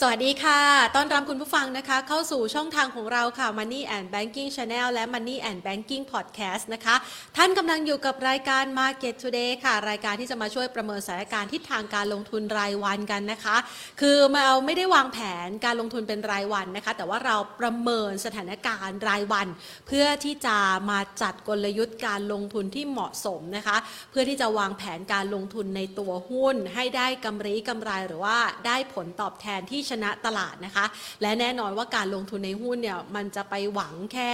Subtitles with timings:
[0.00, 0.60] สวัสดีค่ะ
[0.96, 6.94] ต้อนรับคุณผู้ฟังนะคะ เข้าสู่ช่องทางของเราค่ะ Money and Banking Channel และ Money and Banking Podcast นะคะ
[7.36, 13.56] ท่านกำลังอยู่กับรายการ Market Today ค่ะ รายการที่จะมาช่วยประเมินสถานการณ์ทิศทางการลงทุนรายวันกันนะคะ
[14.00, 19.46] คือเราไม่ได้วางแผนการลงทุนเป็นรายวันนะคะ แต่ว่าเราประเมินสถานการณ์รายวัน
[19.86, 20.56] เพื่อที่จะ
[20.90, 23.76] มาจัดกลยุทธ์การลงทุนที่เหมาะสมนะคะ
[24.10, 30.84] เพื่อที่จะวางแผนการลงทุนในตัวหุ้น ให้ได้กำไรกำไรหรือว่าได้ผลตอบแทนที่ชนะตลาดนะคะ
[31.22, 34.32] และแน่นอนว่าการลงทุนในหุ้นเนี่ยมันจะไปหวังแค่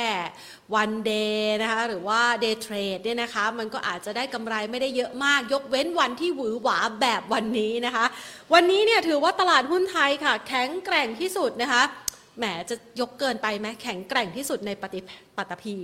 [0.74, 8.04] วันเดย์นะคะหรือว่าเดย์เทรดเนี่ยนะคะ มันก็อาจจะได้กำไรไม่ได้เยอะมาก ยกเว้นวันที่หวือหวาแบบวันนี้นะคะ
[8.52, 11.82] วันนี้เนี่ยถือว่าตลาดหุ้นไทยค่ะ แข็งแกร่งที่สุดนะคะ
[12.40, 15.00] แหมจะยกเกินไปไหมแข็งแกร่งที่สุดในปฏิ
[15.36, 15.76] ปัตภี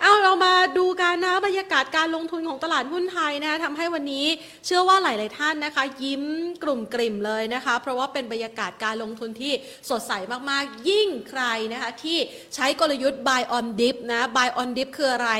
[0.00, 4.26] เอาเรามาดูกันนะบรรยากาศการลงทุนของตลาดหุ้นไทยนะทำให้วันนี้
[4.66, 6.24] เชื่อว่าหลาย ๆ ท่านนะคะ ยิ้ม
[6.62, 9.52] กลุ่มกลิ่มเลยนะคะ เพราะว่าเป็นบรรยากาศการลงทุนที่
[9.90, 10.12] สดใส
[10.50, 12.18] มาก ๆ ยิ่งใครนะคะที่
[12.54, 15.30] ใช้กลยุทธ์ buy on dip นะ buy on dip คืออะไร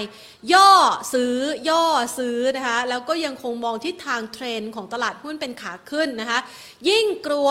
[0.52, 0.70] ย่อ
[1.12, 1.36] ซื้อ
[1.68, 1.84] ย่อ
[2.18, 6.38] ซื้อนะคะแล้วก็ยังคงมองทิศทางเทรนด์ของตลาดหุ้นเป็นขาขึ้นนะคะ
[6.88, 7.50] ยิ่งกลัว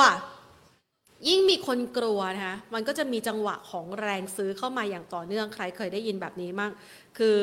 [1.27, 6.71] ยิ่งมีคนกลัวนะคะมันก็จะมีจังหวะของแรงซื้อเข้ามาอย่างต่อเนื่องใครเคยได้ยินแบบนี้มั่ง
[7.17, 7.39] คือ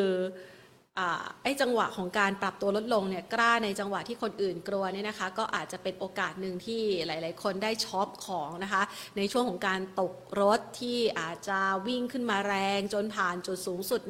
[0.98, 1.00] อ
[1.42, 8.82] ไอ้จังหวะของการปรับตัวลดลงเนี่ยกล้าในจังหวะที่คนอื่นกลัวเนี่ยนะคะ ก็อาจจะเป็นโอกาสหนึ่งที่หลาย ๆ คนได้ช็อปของนะคะ
[9.16, 11.58] ในช่วงของการตกรถที่อาจจะ
[11.88, 14.00] วิ่งขึ้นมาแรงจนผ่านจุดสูงสุด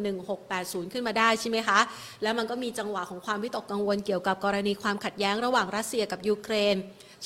[0.42, 1.78] 1680 ขึ้นมาได้ใช่ไหมคะ
[2.22, 6.76] แล้วมันก็มีจังหวะของความวิตกกังวลเกี่ยวกับกรณีความขัดแย้งระหว่างรัสเซียกับยูเครน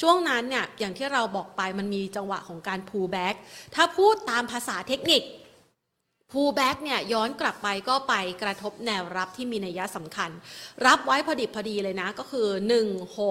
[0.00, 3.34] ช่วงนั้นเนี่ยอย่างที่เราบอกไปมันมีจังหวะของการ pull back
[3.74, 5.22] ถ้าพูดตามภาษาเทคนิค
[6.32, 10.30] pull back เนี่ยย้อนกลับไปก็ไปกระทบแนวรับที่มีนัยสำคัญ
[10.86, 12.48] รับไว้พอดิบพอดีเลยนะก็คือ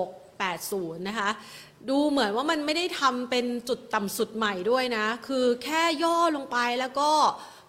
[0.08, 1.30] 1680 นะคะ
[1.90, 7.12] ดูเหมือนว่ามันไม่ได้ทำเป็นจุดต่ำสุดใหม่ด้วยนะ คือแค่ย่อลงไปแล้วก็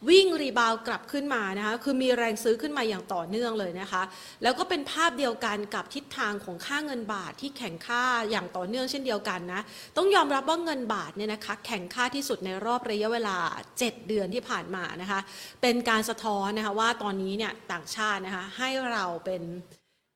[0.09, 4.03] วิ่งรีบาวกลับขึ้นมานะคะคือมีแรงซื้อขึ้นมาอย่างต่อเนื่องเลยนะคะ
[4.43, 9.61] แล้วก็เป็นภาพเดียวกันกับทิศทางของค่าเงินบาทที่แข่งค่าอย่างต่อเนื่องเช่นเดียวกันนะ
[9.97, 13.37] ต้องยอมรับว่าเงินบาทเนี่ยนะคะแข่งค่าที่สุดในรอบระยะเวลา
[13.75, 15.21] 7 เดือนที่ผ่านมานะคะ
[15.63, 19.43] เป็นการสะท้อนนะคะว่าตอนนี้เนี่ยต่างชาตินะคะให้เราเป็น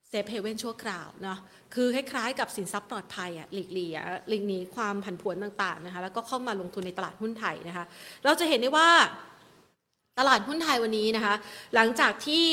[0.09, 1.39] เซฟเฮเว่นชั่วคราวเนาะ
[1.75, 3.97] คือคล้ายๆกับสินทรัพย์ปลอดภัยอะหลีกเลี่ย
[4.29, 7.85] หลีกหนีความผันผวนต่างๆนะคะแล้วก็เข้ามาลงทุนในตลาดหุ้นไทยนะคะ
[8.25, 8.89] เราจะเห็นได้ว่า
[10.19, 11.35] ตลาดหุ้นไทยวันนี้นะคะ
[11.75, 12.47] หลังจากที่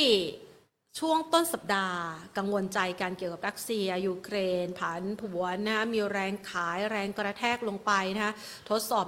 [0.98, 2.00] ช่วงต้นสัปดาห์
[2.38, 8.34] กังวลใจการเกี่ยวกับรัสเซีย ยูเครน ผันผวนนะคะมีแรงขายแรงกระแทกลงไปนะคะ
[8.70, 9.06] ทดสอบ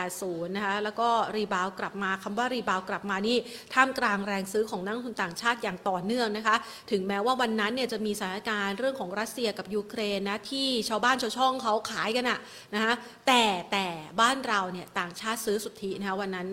[0.00, 3.36] 1680 นะคะแล้วก็ rebound กลับมาคำว่า rebound กลับมานี่
[3.74, 6.56] ท่ามกลางแรงซื้อของนักลงทุนต่างชาติอย่างต่อเนื่องนะคะ
[6.90, 12.38] ถึงแม้ว่าวันนั้นเนี่ยจะมีสถานการณ์เรื่องของรัสเซียกับยูเครนนะที่ชาวบ้านชาวช่องเขาขายกันอะ
[12.74, 12.92] นะคะ
[13.26, 13.42] แต่
[13.72, 13.86] แต่
[14.20, 16.48] บ้านเราเนี่ยต่างชาติซื้อสุทธินะคะวันนั้น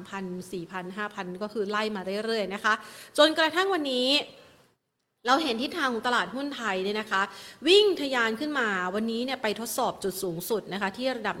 [0.00, 2.74] 3,000 4,000 5,000 ก็คือไล่มาเรื่อยๆนะคะ
[3.18, 4.08] จนกระทั่งวันนี้
[5.26, 7.22] เราเห็นทิศทางของตลาดหุ้นไทยเนี่ยนะคะ
[7.68, 11.36] วิ่งทะยานขึ้นมาวันนี้เนี่ยไปทดสอบจุดสูงสุดนะคะ ที่ระดับ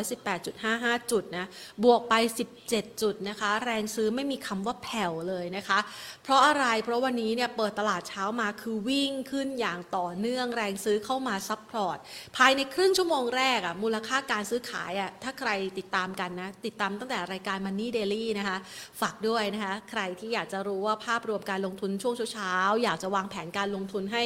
[0.00, 1.46] 1,718.55 จุดนะ
[1.84, 2.14] บวกไป
[2.58, 5.78] 17 จุดนะคะ แรงซื้อไม่มีคำว่าแผ่วเลยนะคะ
[6.22, 11.98] เพราะอะไรเพราะวันนี้เนี่ยเปิดตลาดเช้ามาคือวิ่งขึ้นอย่างต่อเนื่องแรงซื้อเข้ามา support
[12.36, 18.58] ภายในครึ่งชั่วโมงแรกอะมูลค่าการซื้อขายอะถ้าใครติดตามกันนะติดตามตั้งแต่รายการ Money Daily นะคะ
[19.00, 24.22] ฝากด้วยนะคะ ใครที่อยากจะรู้ว่าภาพรวมการลงทุนช่วงเช้าๆอยากจะวางแผนการลงทุนให้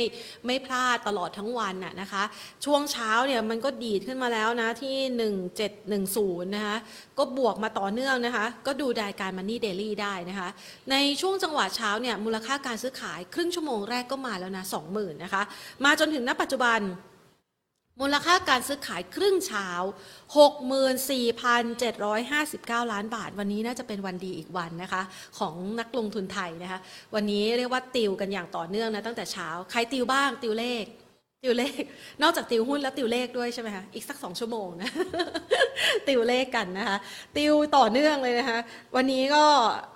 [0.47, 2.23] ไม่พลาดตลอดทั้งวันน่ะนะคะ
[2.65, 4.97] ช่วงเช้าเนี่ยมันก็ดีดขึ้นมาแล้วนะที่
[5.65, 6.77] 1710 นะคะ
[7.19, 10.49] ก็บวกมาต่อเนื่องนะคะ ก็ดูรายการ Money Daily ได้นะคะ
[10.91, 15.43] ในช่วงจังหวะเช้าเนี่ยมูลค่าการซื้อขายครึ่งชั่วโมงแรกก็มาแล้วนะ 20,000 นะคะ
[15.85, 16.81] มาจนถึงณปัจจุบัน
[18.01, 19.69] มูลค่าการซื้อขายครึ่งเช้า
[21.29, 25.03] 64,759 ล้านบาท วันนี้น่าจะเป็นวันดีอีกวันนะคะ
[25.39, 26.81] ของนักลงทุนไทยนะคะ
[27.15, 30.85] วันนี้เรียกว่าติวกันอย่างต่อเนื่องนะตั้งแต่เช้า ใครติวบ้างติวเลข
[31.45, 31.83] ติวเลข
[32.23, 34.91] นอกจากติวหุ้นแล้วติวเลขด้วยใช่ไหมคะ อีกสักสองชั่วโมงนะ
[36.09, 36.97] ติวเลขกันนะคะ
[37.37, 38.59] ติวต่อเนื่องเลยนะคะ
[38.97, 39.45] วันนี้ก็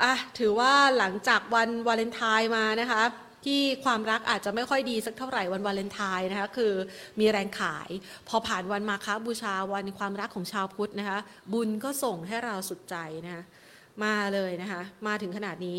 [0.03, 3.03] อะถือว่าหลังจากวันวาเลนไทน์มานะคะ
[3.47, 6.73] ที่ความรักอาจจะไม่ค่อยดีสักเท่าไหร่วันวาเลนไทน์นะคะคือ
[7.21, 7.91] มีแรงขาย
[8.29, 11.19] พอผ่านวันมาคบูชาวันความรักของชาวพุทธนะคะ
[11.53, 13.43] บุญก็ส่งให้เราสุดใจนะคะ
[14.05, 15.79] มาเลยนะคะมาถึงขนาดนี้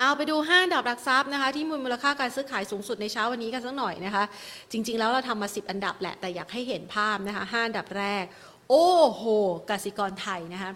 [0.00, 4.24] เอาไปดูห้าดับหลักทรัพย์นะคะที่มูลค่าการซื้อขายสูงสุดในเช้าวันนี้กันสักหน่อยนะคะ
[4.72, 8.24] จริง ๆ แล้วเราทำมา 10 อันดับแหละ แต่อยากให้เห็นภาพนะคะห้าอันดับแรก
[8.70, 9.24] โอ้โห
[9.70, 10.70] กสิกรไทยนะคะ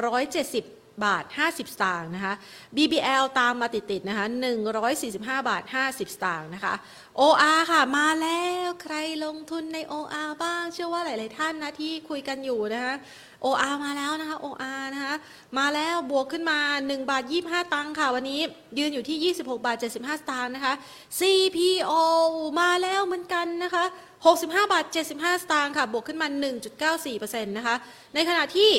[0.00, 2.34] 170 บาท 50 สตางค์นะคะ
[2.76, 4.26] BBL ตามมาติดๆนะคะ
[4.86, 6.74] 145 บาท 50 สตางค์นะคะ
[7.20, 8.94] OR ค่ะ มาแล้วใคร
[9.24, 12.94] ลงทุนใน OR บ้าง เชื่อว่าหลาย ๆ ท่านนะที่คุยกันอยู่นะคะ
[13.44, 15.14] OR มาแล้วนะคะ OR นะคะ
[15.58, 18.40] มาแล้วบวกขึ้นมา 1 บาท 25 ตังค์ค่ะ วันนี้
[18.78, 20.74] ยืนอยู่ที่ 26 บาท 75 สตางค์นะคะ
[21.18, 21.92] CPO
[22.60, 23.84] มาแล้วเหมือนกันนะคะ
[24.24, 24.84] 65 บาท
[25.14, 26.28] 75 สตางค์ค่ะ บวกขึ้นมา
[26.86, 27.76] 1.94%นะคะ
[28.14, 28.70] ในขณะที่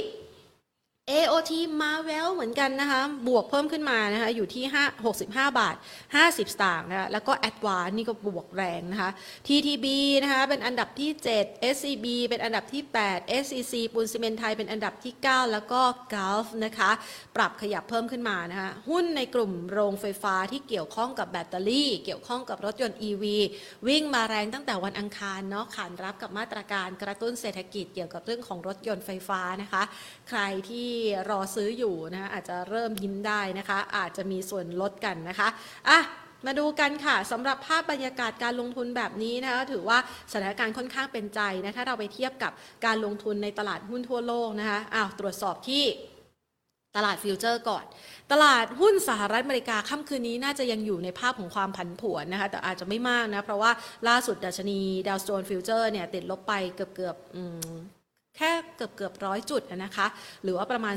[1.12, 1.52] AOT
[1.82, 5.76] มาแววเหมือนกันนะคะ บวกเพิ่มขึ้นมานะคะ อยู่ที่ 5 65 บาท
[6.14, 9.12] 50 สตางค์นะคะ แล้วก็ a d v a n c e นี่ก็บวกแรงนะคะ
[9.48, 9.86] TTB
[10.24, 15.82] นะคะ เป็นอันดับที่ 7 SCB เป็นอันดับที่ 8 SCC ปูนซีเมนไทย เป็นอันดับที่ 9 แล้วก็
[16.14, 16.92] Gulf นะคะ
[17.36, 23.24] ปรับขยับเพิ่มขึ้นมานะคะ หุ้นในกลุ่มโรงไฟฟ้าที่เกี่ยวข้องกับแบตเตอรี่ เกี่ยวข้องกับรถยนต์ EV
[23.88, 29.84] วิ่งมาแรงตั้งแต่วันอังคารเนาะขานรับกับมาตรการกระตุ้นเศรษฐกิจเกี่ยวกับเรื่องของรถยนต์ไฟฟ้านะคะ
[30.30, 30.93] ใครที่
[31.30, 35.48] รอซื้ออยู่นะคะอาจจะเริ่มยิ้มได้นะคะ อาจจะมีส่วนลดกันนะคะ
[35.90, 36.00] อะ
[36.46, 39.98] มาดูกันค่ะสำหรับภาพบรรยากาศการลงทุนแบบนี้นะคะถือว่า
[40.32, 42.52] สถานการณ์ค่อนข้างเป็นใจนะถ้าเราไปเทียบกับ
[42.86, 45.86] การลงทุนในตลาดหุ้นทั่วโลกนะคะอ้าวตรวจสอบที่
[46.98, 47.86] ตลาด future ก่อน
[48.32, 53.72] ตลาดหุ้นสหรัฐอเมริกาค่ำคืนนี้น่าจะยังอยู่ในภาพของความผันผวนนะคะแต่อาจจะไม่มากนะ เพราะว่า
[54.08, 57.16] ล่าสุดดัชนีดาวโจนส์ future เนี่ยติดลบไปเกือบเกือบ
[58.38, 60.08] แค่เกือบเกือบร้อยจุดนะคะ
[60.44, 60.96] หรือว่าประมาณ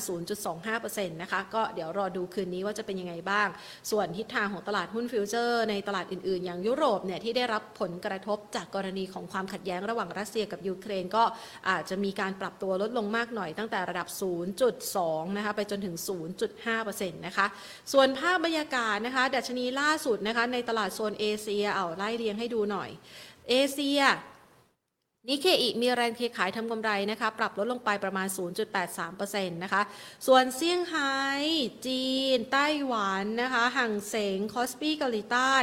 [0.56, 3.49] 0.25%นะคะ ก็เดี๋ยวรอดูคืนนี้ว่าจะเป็นยังไงบ้าง
[3.91, 11.25] ส่วนทิศทางของตลาดหุ้น future ในตลาดอื่น ๆ อย่างยุโรปเนี่ยที่ได้รับผลกระทบจากกรณีของความขัดแย้งระหว่างรัสเซียกับยูเครนก็
[11.69, 14.09] อาจจะมีการปรับตัวลดลงมากหน่อยตั้งแต่ระดับ
[14.73, 15.97] 0.2 นะคะ ไปจนถึง
[16.56, 17.47] 0.5%นะคะ
[17.93, 22.91] ส่วนภาพบรรยากาศนะคะ ดัชนีล่าสุดนะคะในตลาดโซนเอเชียเอาไล่เรียงให้ดูหน่อย
[23.50, 24.03] เอเชีย
[25.28, 28.28] นิเคอิมีแรงเทขายทำกำไรนะคะ ปรับลดลงไปประมาณ
[28.90, 29.82] 0.83%นะคะ
[30.26, 31.17] ส่วนเซี่ยงไฮ้
[31.87, 32.06] จี
[32.37, 35.55] น ไต้หวันนะคะฮั่งเส็งคอสปีเกาหลีใต้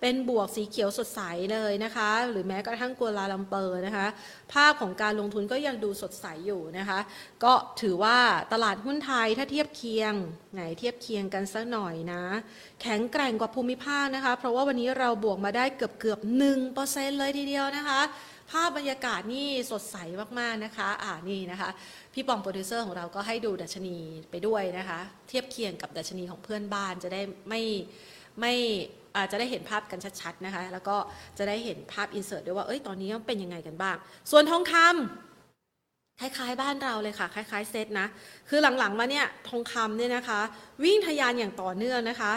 [0.00, 1.20] เป็นบวกสีเขียวสดใส
[1.52, 4.06] เลยนะคะ หรือแม้กระทั่งกัวลาลัมเปอร์นะคะ
[4.52, 6.98] ภาพของการลงทุนก็ยังดูสดใสอยู่นะคะ
[7.44, 8.18] ก็ถือว่า
[8.52, 10.14] ตลาดหุ้นไทยถ้าเทียบเคียง
[10.54, 12.22] ไหนเทียบเคียงกันสักหน่อยนะ
[12.82, 16.18] แข็งแกร่งกว่าภูมิภาคนะคะ เพราะว่าวันนี้เราบวกมาได้เกือบเกือบ
[16.70, 18.00] 1%เลยทีเดียวนะคะ
[18.50, 19.96] ภาพบรรยากาศนี่สดใส
[20.38, 21.70] มากๆนะคะ อ่านี่นะคะ
[22.14, 23.96] พี่ปองโปรดิวเซอร์ของเราก็ให้ดูดัชนี
[24.30, 27.62] ไปด้วยนะคะ เทียบเคียงกับดัชนีของเพื่อนบ้านจะได้ไม่
[28.40, 28.54] ไม่
[29.16, 30.96] อาจจะได้เห็นภาพกันชัดๆนะคะ แล้วก็
[31.38, 33.96] จะได้เห็นภาพ insert ด้วยว่า เอ้ย ตอนนี้มันเป็นยังไงกันบ้าง
[34.30, 38.06] ส่วนทองคำคล้ายๆบ้านเราเลยค่ะ คล้ายๆเซตนะ
[38.48, 40.40] คือหลังๆมาเนี่ยทองคำเนี่ยนะคะ
[40.84, 42.32] วิ่งทะยานอย่างต่อเนื่องนะคะ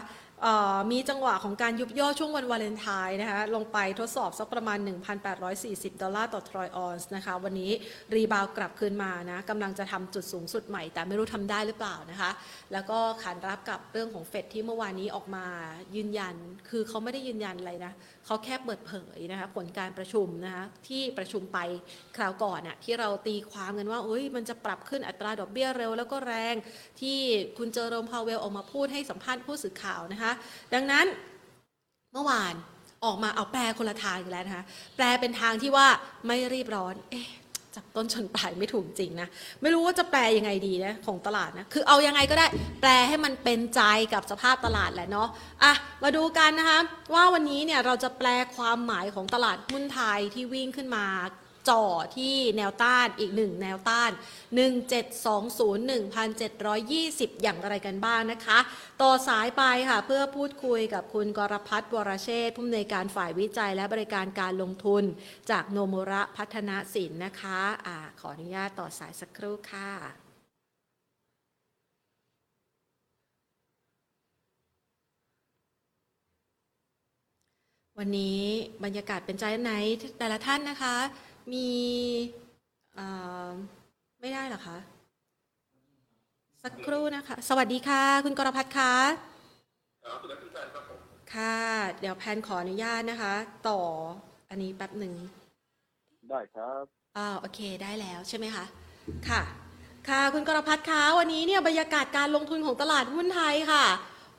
[0.91, 4.77] มีจังหวะของการยุบย่อช่วงวันวาเลนไทน์นะคะลงไปทดสอบสักประมาณ
[5.39, 7.71] 1,840 ดอลลาร์ต่อทรอยออนซ์นะคะวันนี้
[8.15, 12.31] rebound กลับคืนมานะกำลังจะทำจุดสูงสุดใหม่ แต่ไม่รู้ทำได้หรือเปล่านะคะ
[12.73, 15.45] แล้วก็ขานรับกับเรื่องของเฟดที่เมื่อวานนี้ออกมา
[15.95, 16.35] ยืนยัน
[16.69, 17.93] คือเขาไม่ได้ยืนยันอะไรนะ
[18.25, 21.59] เขาแค่เปิดเผยนะคะผลการประชุมนะคะที่ประชุมไป
[22.17, 26.55] คราวก่อนน่ะที่เราตีความกันว่าเอ้ยมันจะปรับขึ้นอัตราดอกเบี้ยเร็ว แล้วก็แรง
[27.01, 27.17] ที่
[27.57, 30.31] คุณเจอโรมพาวเวลออกมาพูดให้สัมภาษณ์ผู้สื่อข่าวนะคะ
[30.73, 31.05] ดังนั้น
[32.13, 32.53] เมื่อวาน
[33.05, 34.63] ออกมาเอาแปลคนละทางอีกแล้วนะคะ
[34.95, 35.87] แปลเป็นทางที่ว่า
[36.27, 37.27] ไม่รีบร้อนเอ๊ะ
[37.75, 39.27] จากต้นชนปลายไม่ถูกจริงนะ
[39.61, 42.47] ไม่รู้ว่าจะแปลยังไงดีนะของตลาดนะ คือเอายังไงก็ได้
[42.81, 43.81] แปลให้มันเป็นใจ
[44.13, 45.29] กับสภาพตลาดแหละเนาะ
[45.63, 45.73] อะ
[46.03, 46.79] มาดูกันนะคะ
[47.13, 51.05] ว่าวันนี้เนี่ยเราจะแปลความหมายของตลาดหุ้นไทยที่วิ่งขึ้นมา
[51.70, 51.84] จ่อ
[52.17, 54.12] ที่แนวต้านอีกหนึ่งแนวต้าน
[54.51, 54.60] 1720
[57.32, 58.60] 1720 อย่างไรกันบ้างนะคะ
[59.01, 65.03] ต่อสายไปค่ะ เพื่อพูดคุยกับคุณกรพัฒน์วรเชษผู้อำนวยการฝ่ายวิจัยและบริการการลงทุน
[65.51, 70.24] จากโนมุระพัฒนสินนะคะอ่าขออนุญาตต่อสายสักครู่ค่ะ
[78.00, 78.41] วันนี้
[78.84, 79.74] บรรยากาศเป็นใจไหน
[80.20, 80.96] แต่ละท่านนะคะ
[81.51, 81.69] มี
[82.95, 83.07] เอ่
[83.47, 83.50] อ
[84.21, 84.77] ไม่ได้เหรอคะ
[86.63, 88.93] สักครู่นะคะ สวัสดีค่ะ คุณกรพัฒน์คะ
[91.33, 91.57] ค่ะ
[92.00, 93.33] เดี๋ยวแพนขออนุญาตนะคะ
[93.67, 93.79] ต่อ
[94.50, 95.13] อันนี้แป๊บหนึ่ง
[96.29, 96.83] ได้ครับ
[97.17, 98.65] อ่าโอเคได้แล้วใช่ไหมคะ
[99.29, 99.41] ค่ะ
[100.09, 103.85] ค่ะคุณกรพัฒน์คะวันนี้เนี่ยบรรยากาศการลงทุนของตลาดหุ้นไทยค่ะ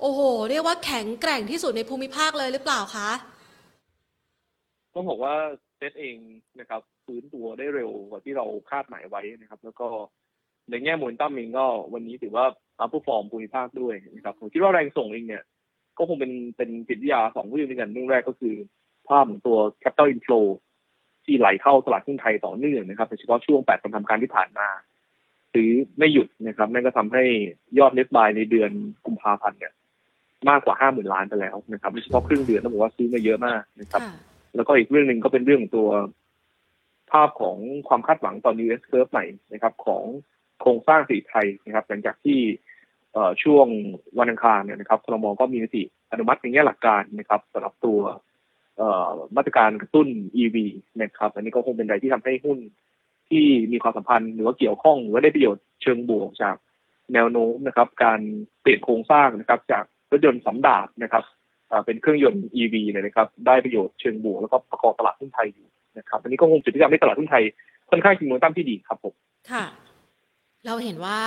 [0.00, 0.20] โอ้โห
[0.50, 3.10] เรียกว่าแข็งแกร่งที่สุดในภูมิภาคเลยหรือเปล่าคะ
[4.94, 5.34] ต้องบอกว่า
[5.76, 6.16] เซตเอง
[6.60, 9.86] นะครับ ฟื้นตัวได้เร็วกว่าที่เราคาดหมายไว้นะครับ แล้วก็
[10.70, 12.46] ในแง่โมเมนตัมเองก็วันนี้ถือว่า
[12.80, 15.42] อัพฟอร์มภูมิภาคด้วยนะครับผมคิดว่าแรงส่งเองเนี่ย
[15.98, 18.54] ก็คงเป็นเป็นจิตวิทยาสองเรื่องด้วยกันเรื่องแรกก็คือ
[19.08, 20.46] ภาพของตัว capital inflow
[21.24, 24.68] ที่ไหลเข้าตลาดหุ้นไทยต่อเนื่องนะครับโดยเฉพาะช่วงแปดวันทำการที่ผ่านมา
[25.52, 27.24] ซื้อไม่หยุดนะครับนั่นก็ทำให้
[27.78, 28.70] ยอดเน็ตบายในเดือน
[29.06, 29.72] กุมภาพันธ์เนี่ย
[30.48, 34.14] มากกว่าห้าหมื่นล้านไปแล้วนะครับโดยเฉพาะครึ่งเดือนต้องบอกว่าซื้อมาเยอะมากนะครับค่ะ
[34.56, 35.88] แล้วก็อีกเรื่องหนึ่งก็เป็นเรื่องของตัว
[37.10, 37.56] ภาพของ
[37.88, 40.04] ความคาดหวังตอน US curve ใหม่นะครับของ
[40.60, 42.40] โครงสร้างเศรษฐกิจไทยนะครับหลังจากที่
[43.42, 43.66] ช่วง
[44.18, 45.82] วันอังคารเนี่ยนะครับครมก็มีมติ
[46.12, 48.00] อนุมัติในแง่หลักการนะครับสำหรับตัว
[49.36, 50.08] มาตรการกระตุ้น
[50.42, 50.56] EV
[51.02, 52.58] นะครับ อันนี้ก็คงเป็นอะไรที่ทำให้หุ้น
[53.30, 56.56] ที่มีความสัมพันธ์หรือว่าเกี่ยวข้องหรือว่าได้ประโยชน์เชิงบวกจาก
[57.12, 58.20] แนวโน้มนะครับ การ
[58.60, 61.24] เปลี่ยนโครงสร้างนะครับ จากรถยนต์สำดาบนะครับ
[61.86, 67.44] เป็นเครื่องยนต์ EV เนี่ยนะครับ ได้ประโยชน์เชิงบวกแล้วก็ประกอบตลาดหุ้นไทยอยู่ นะครับอันนี้ก็คงจุดที่ทำให้ตลาดหุ้นไทย
[67.90, 69.14] ค่อนข้างมีโมเมนตัมที่ดีครับผม
[69.52, 69.64] ค่ะ
[70.66, 71.20] เราเห็นว่า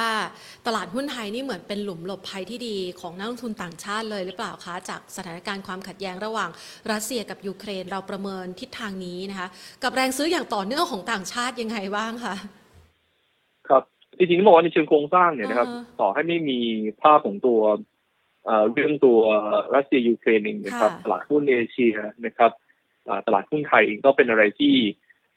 [0.68, 6.50] ตลาดหุ้นไทยนี่เหมือนเป็นหลุมหลบภัยที่ดีของนักลงทุนต่างชาติเลยหรือเปล่าคะ จากสถานการณ์ความขัดแย้งระหว่าง
[6.92, 9.48] รัสเซียกับยูเครนเราประเมินทิศทางนี้นะคะ
[9.84, 12.36] กับแรงซื้ออย่างต่อเนื่องของต่างชาติยังไงบ้างคะ
[13.70, 13.84] ครับ
[14.18, 16.60] จริงๆต้องบอกว่าในเชิงโครงสร้างเนี่ยนะครับอ่าต่อให้ไม่มี
[17.02, 17.60] ภาพของตัว
[18.46, 19.20] เอ่อเรื่องตัว
[19.76, 21.94] รัสเซียยูเครนเองนะครับค่ะตลาดหุ้นเอเชีย
[22.26, 22.67] นะครับอ่า
[23.28, 24.74] ตลาดหุ้นไทยเองก็เป็นอะไรที่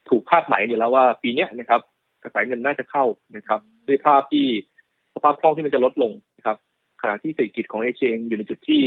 [0.09, 1.81] ถูกคาดหมายอยู่แล้วว่าปีนี้นะครับ
[2.23, 3.05] กระแสเงินน่าจะเข้า
[3.37, 4.47] นะครับด้วยภาพที่
[5.15, 6.57] สภาพคล่องที่มันจะลดลงนะครับ
[7.03, 8.83] ขณะที่เศรษฐกิจของเอเชียเองอยู่ในจุดที่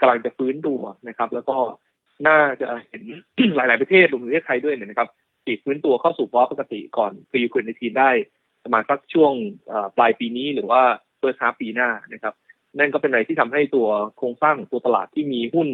[0.00, 1.56] กำลังจะฟื้นตัวนะครับ แล้วก็
[2.26, 3.02] น่าจะเห็น
[3.56, 5.08] หลาย ๆ ประเทศรวมถึงประเทศไทยด้วยเนี่ยนะครับ
[5.46, 8.10] ติดฟื้นตัวเข้าสู่ภาวะปกติก่อนปีคุณในทีได้
[8.64, 9.32] ประมาณสักช่วง
[9.96, 10.82] ปลายปีนี้หรือว่า
[11.18, 12.34] เฟิร์สฮาปีหน้านะครับ
[12.78, 15.68] นั่นก็เป็นอะไรที่ทำให้ตัวโครงสร้างตัวตลาดที่มีหุ้น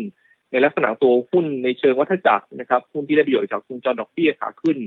[0.50, 4.78] ในลักษณะตัวหุ้นในเชิงวัฏจักรนะครับหุ้นที่ได้ประโยชน์จากวงจรดอกเบี้ยขาขึ้น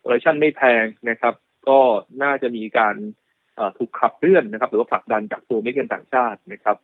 [0.00, 1.34] โอเรชั่นไม่แพงนะครับ
[1.68, 1.78] ก็
[2.22, 2.94] น่าจะมีการ
[3.78, 6.76] ถูกขับเคลื่อนนะครับ หรือว่าผลักดันจากตัวเม็ดเงินต่างชาตินะครับ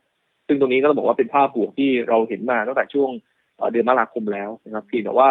[0.46, 3.10] ซึ่งตรงนี้ก็ต้องบอกว่าเป็นภาพบวกที่เราเห็นมาตั้งแต่ช่วง
[3.70, 5.30] เดือนมกราคมแล้วนะครับเพียงแต่ว่า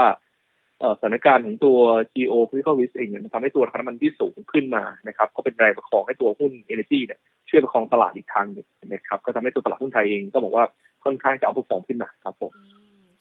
[0.97, 1.77] สถานการณ์ของตัว
[2.15, 7.19] geo political risk เองมันทำให้ตัวราคาน้ำมันที่สูงขึ้นมานะครับ ก็เป็นแรงประคองให้ตัวหุ้น energy เนี่ย
[7.49, 10.65] ช่วยประคองตลาดอีกทางหนึ่งนะครับ ก็ทำให้ตัวตลาดหุ้นไทยเองก็บอกว่า
[11.03, 12.51] ค่อนข้างจะเอาผู้ฟองขึ้นมาครับผม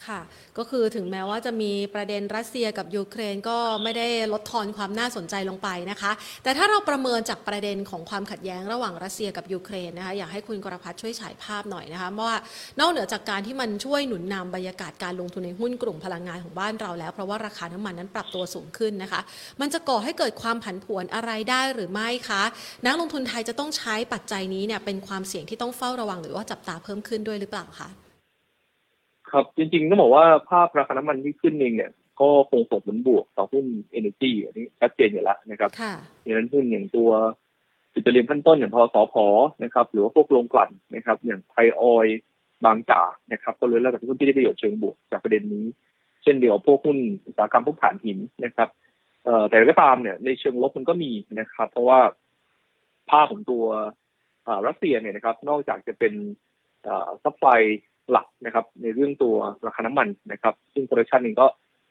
[0.09, 0.21] ค่ะ
[0.59, 12.39] ก็คือถึงแม้ว่าจะมีประเด็นรัสเซียกับยูเครนก็ไม่ได้ลดทอนความน่าสนใจลงไปนะคะ แต่ถ้าเราประเมินจากประเด็นของความขัดแย้งระหว่างรัสเซียกับยูเครนนะคะอยากให้คุณกรพัฒน์ช่วยฉายภาพหน่อยนะคะว่า
[12.81, 19.21] นอกเหนือจากการที่มันช่วยหนุนนำบรรยากาศการลงทุนในหุ้นกลุ่มพลังงานของบ้านเราแล้ว เพราะว่าราคาน้ำมันนั้นปรับตัวสูงขึ้นนะคะ
[19.61, 22.43] มันจะก่อให้เกิดความผันผวนอะไรได้หรือไม่คะ
[22.87, 27.91] นักลงทุนไทยจะต้องใช้ปัจจัยนี้เนี่ยเป็นความเสี่ยงที่ต้องเฝ้าระวังหรือว่าจับตาเพิ่มขึ้นด้วยหรือเปล่าคะ
[29.33, 33.67] ครับ จริงๆต้องบอกว่าภาพราคาน้ำมันที่ขึ้นเองเนี่ย ก็คงส่งผลบวกต่อหุ้น
[33.99, 37.11] energy อันนี้ชัดเจนอยู่แล้วนะครับค่ะอย่างนั้นหุ้นอย่างตัว
[37.93, 39.27] ปิโตรเลียมขั้นต้นอย่างพอสอพอ
[39.65, 42.19] นะครับ หรือว่าพวกโรงกลั่นนะครับ อย่างไทยออยล์
[42.65, 45.65] บางจากนะครับ ก็เลยแล้วกับหุ้นที่ได้ประโยชน์เชิงบวกจากประเด็นนี้
[46.23, 48.69] เช่นเดียวพวกหุ้นอุตสาหกรรมพวกถ่านหินนะครับ
[49.25, 52.01] เอ่อแต่ก็ตามเนี่ยในเชิงลบมันก็มีนะครับ เพราะว่า
[53.11, 53.65] ภาพของตัว
[54.45, 56.13] เอ่อรัสเซียเนี่ยนะครับ นอกจากจะเป็น
[57.25, 57.61] supply
[58.13, 59.35] หลักนะครับ ในเรื่องตัว
[59.67, 61.47] ราคาน้ำมันนะครับ ซึ่ง production เองก็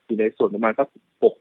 [0.06, 0.88] อยู่ในส่วนประมาณสัก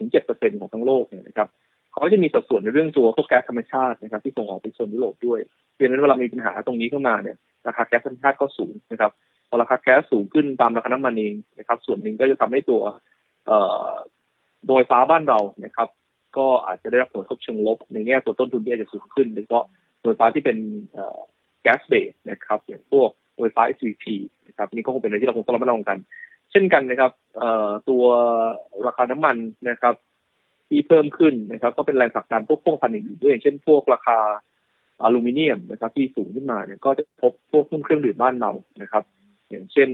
[0.02, 1.48] 6-7%ของทั้งโลกเนี่ยนะครับ
[1.90, 5.40] เขาก็จะมีสัดส่วนในเรื่องตัวพวกแก๊สธรรมชาตินะครับ ที่ส่งออกไปโซนยุโรปด้วย
[5.72, 9.12] เพราะฉะนั้นเวลามีปัญหาตรงนี้เข้ามาเนี่ยราคาแก๊สธรรมชาติก็สูงนะครับ
[9.48, 12.80] พอราคาแก๊สสูงขึ้นตามราคาน้ำมันเองนะครับ ส่วนหนึ่งก็จะทำให้ตัว
[13.46, 13.58] เอ่
[13.88, 13.92] อ
[14.68, 15.88] โรงไฟฟ้าบ้านเรานะครับ
[16.36, 19.64] ก็อาจจะได้รับผลกระทบเชิงลบ ในแง่ตัวต้นทุนที่อาจจะสูงขึ้นโดยเฉพาะ
[20.02, 20.58] โดยฟ้าที่เป็น
[21.62, 24.04] แก๊สเบสนะครับอย่างพวก โดยฟ้า SVP
[24.48, 25.98] นะครับนี่ก็คงเป็นอะไรที่เราคงต้องระมัดระวังกัน
[26.50, 27.12] เช่นกันนะครับ
[27.88, 28.04] ตัว
[28.86, 29.36] ราคาน้ำมัน
[29.70, 29.94] นะครับ
[30.68, 34.18] ที่เพิ่มขึ้นนะครับ ก็เป็นแรงผลักดันพวกพวกพันธุ์อื่นด้วยอย่างเช่นพวกราคา
[35.02, 38.52] อลูมิเนียมนะครับ ที่สูงขึ้นมาเนี่ยก็จะพบพวกหุ้นเครื่องดื่มบ้านเรา
[38.82, 39.04] นะครับ
[39.50, 39.90] อย่างเช่น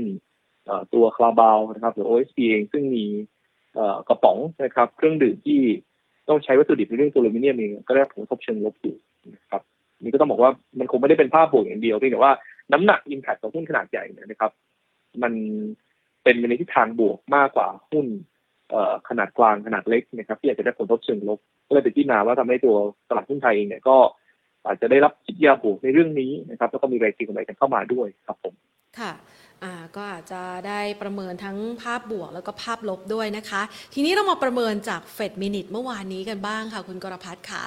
[0.95, 3.05] ตัวคลาบาวนะครับ หรือ OSP เองซึ่งมี
[4.09, 5.61] กระป๋องนะครับ เครื่องดื่มที่
[6.29, 8.97] ต้องใช้วัตถุดิบในเรื่องตัวอลูมิเนียมเองก็ได้ผลกระทบเชิงลบอยู่
[9.37, 9.63] นะครับ
[10.01, 12.33] นี่ก็ต้องบอกว่ามันคงไม่ได้เป็นภาพบวกอย่างเดียวเพียงแต่ว่า
[12.73, 14.53] น้ำหนักอิมแพคของหุ้นขนาดใหญ่เนี่ยนะครับ
[15.23, 15.33] มัน
[16.23, 18.07] เป็นในทิศทางบวกมากกว่าหุ้น
[18.71, 22.77] เอ่อขนาดกลางขนาดเล็กนะครับ ที่อาจจะได้ผลกระทบเชิงลบก็เลยเป็นที่มาว่าทำให้ตัว
[23.09, 23.97] ตลาดหุ้นไทยเองเนี่ยก็
[24.67, 28.55] อาจจะได้รับจิตยาบวกในเรื่องนี้นะครับ แล้วก็มีแรงเก็งกำไรกันเข้ามาด้วยครับผม
[28.99, 29.13] ค่ะ
[29.97, 33.63] ก็อาจจะได้ประเมินทั้งภาพบวกแล้วก็ภาพลบด้วยนะคะ
[33.95, 37.63] ทีนี้เรามาประเมินจาก Fed Minutes เมื่อวานนี้กันบ้างค่ะ คุณกรพัฒน์ค่ะ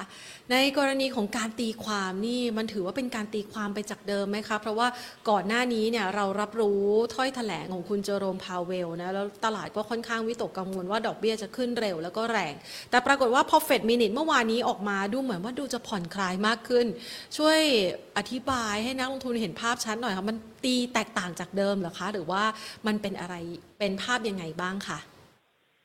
[0.52, 4.88] ในกรณีของการตีความนี่มันถือว่าเป็นการตีความไปจากเดิมไหมคะเพราะว่า
[5.30, 6.84] ก่อนหน้านี้เนี่ยเรารับรู้
[7.16, 12.54] ถ้อยแถลงของคุณเจอโรมพาวเวลนะแล้วตลาดก็ค่อนข้างวิตกกังวลว่าดอกเบี้ยจะขึ้นเร็วแล้วก็แรง
[12.90, 16.86] แต่ปรากฏว่าพอ Fed Minutes เมื่อวานนี้ออกมาดูเหมือนว่าดูจะผ่อนคลายมากขึ้น
[17.38, 17.60] ช่วย
[18.18, 22.42] อธิบายให้นักลงทุนเห็นภาพชัดหน่อยค่ะมันตีแตกต่างจากเดิมเหรอคะ หรือว่า
[22.88, 23.36] มันเป็นอะไร
[23.80, 25.00] เป็นภาพยังไงบ้างคะ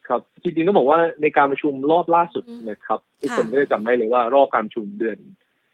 [0.08, 5.18] ครับจริงๆต้องบอกว่าในการประชุมรอบล่าสุดอืมนะครับทุกค่ะคนก็จะจำได้เลยว่ารอบการประชุมเดือน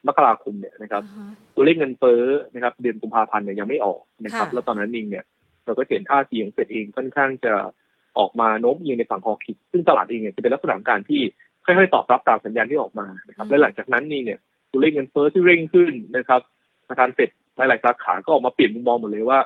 [0.07, 2.23] มกราคมเนี่ยนะครับอ่าฮะตัวเลขเงินเฟ้อ
[2.55, 5.25] นะครับ เดือนกุมภาพันธ์เนี่ยยังไม่ออกนะครับค่ะแล้วตอนนั้นเองเนี่ย
[5.65, 7.53] เราก็เห็นท่าทีของเฟดเองค่อนข้างจะ
[8.19, 11.21] ออกมาโน้มเอียงในฝั่งคอคิด ซึ่งตลาดเองเนี่ยจะเป็นลักษณะของการที่
[11.65, 14.39] ค่อยๆตอบรับตามสัญญาณที่ออกมานะครับ และหลังจากนั้นนี่เนี่ย
[14.71, 16.41] ตัวเลขเงินเฟ้อที่เร่งขึ้นนะครับ
[16.87, 19.39] ธนาคารเฟดหลายๆสาขาก็ออกมาเปลี่ยนมุมมองหมดเลยว่า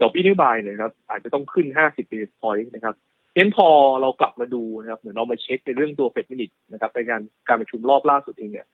[0.00, 2.94] ดอกเบี้ยนโยบายเนี่ยครับอาจจะต้องขึ้น 50 basis point นะครับ
[3.34, 3.68] เน้นพอ
[4.00, 8.66] เรากลับมาดูนะครับเหมือนเรามาเช็คในเรื่องตัวเฟดมินิทนะครับในการการประชุมรอบล่าสุดเองเนี่ย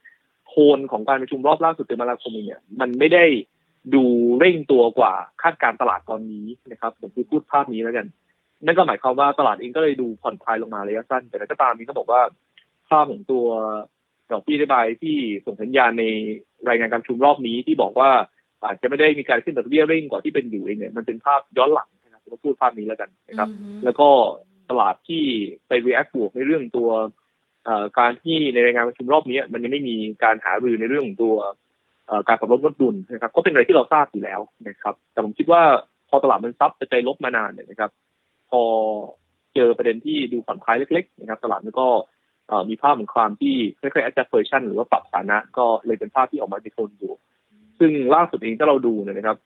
[0.47, 3.25] โทนของการประชุมรอบล่าสุดเดือนมกราคมเองเนี่ยมันไม่ได้
[3.95, 4.03] ดู
[4.39, 8.07] เร่งตัวกว่าคาดการตลาดตอนนี้นะครับผมคือพูดภาพนี้แล้วกัน
[8.65, 12.21] นั่นก็หมายความว่าตลาดเองก็เลยดูผ่อนคลายลงมาระยะสั้น แต่ก็ตามนี้ก็บอกว่า
[12.89, 13.45] ภาพของตัว
[14.31, 15.15] ดอกเบี้ยนโยบายที่
[15.45, 16.05] ส่งสัญญาณใน
[16.69, 18.09] รายงานการประชุมรอบนี้ที่บอกว่า
[18.65, 24.07] อาจจะไม่ได้มีการขึ้นดอกเบี้ยเร่งกว่าที่เป็นอยู่เองเนี่ยมันเป็นภาพย้อนหลังนะครับผมก็พูดภาพนี้แล้วกันนะครับอืมแล้วก็
[24.69, 25.23] ตลาดที่
[25.67, 26.89] ไป react บวกในเรื่องตัว
[27.65, 31.35] เอ่อการที่ในรายงานประชุมรอบนี้มันยังไม่มีการหารือในเรื่องของตัว
[32.07, 35.61] เอ่อการปรับลดงบดุลนะครับ ก็เป็นอะไรที่เราทราบอยู่แล้วนะครับ แต่ผมคิดว่า
[36.09, 37.91] พอตลาดมันซับจะใจลบมานานเนี่ยนะครับ
[38.49, 38.61] พอ
[39.55, 41.87] เจอประเด็นที่ดูผ่อนคลายเล็ก ๆ นะครับ ตลาดมันก็
[42.47, 47.13] เอ่อมีภาพของความที่ค่อยๆ adjust version หรือว่าปรับฐานะ ก็เลยเป็นภาพที่ออกมาในโทนอยู่
[47.79, 49.37] ซึ่งล่าสุดเองถ้าเราดูเนี่ยนะครับ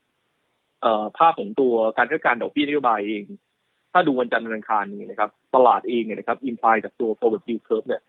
[0.81, 3.24] เอ่อภาพของตัวการคาดการณ์ดอกเบี้ยนโยบายเอง
[3.93, 8.01] ถ้าดูวันจันทร์วันอังคารนี้นะครับ ตลาดเองเนี่ยนะครับอินพายจากตัว forward yield curve เนี่ย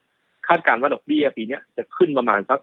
[0.49, 2.61] คาดการณ์ว่าดอกเบี้ยปีนี้จะขึ้นประมาณสัก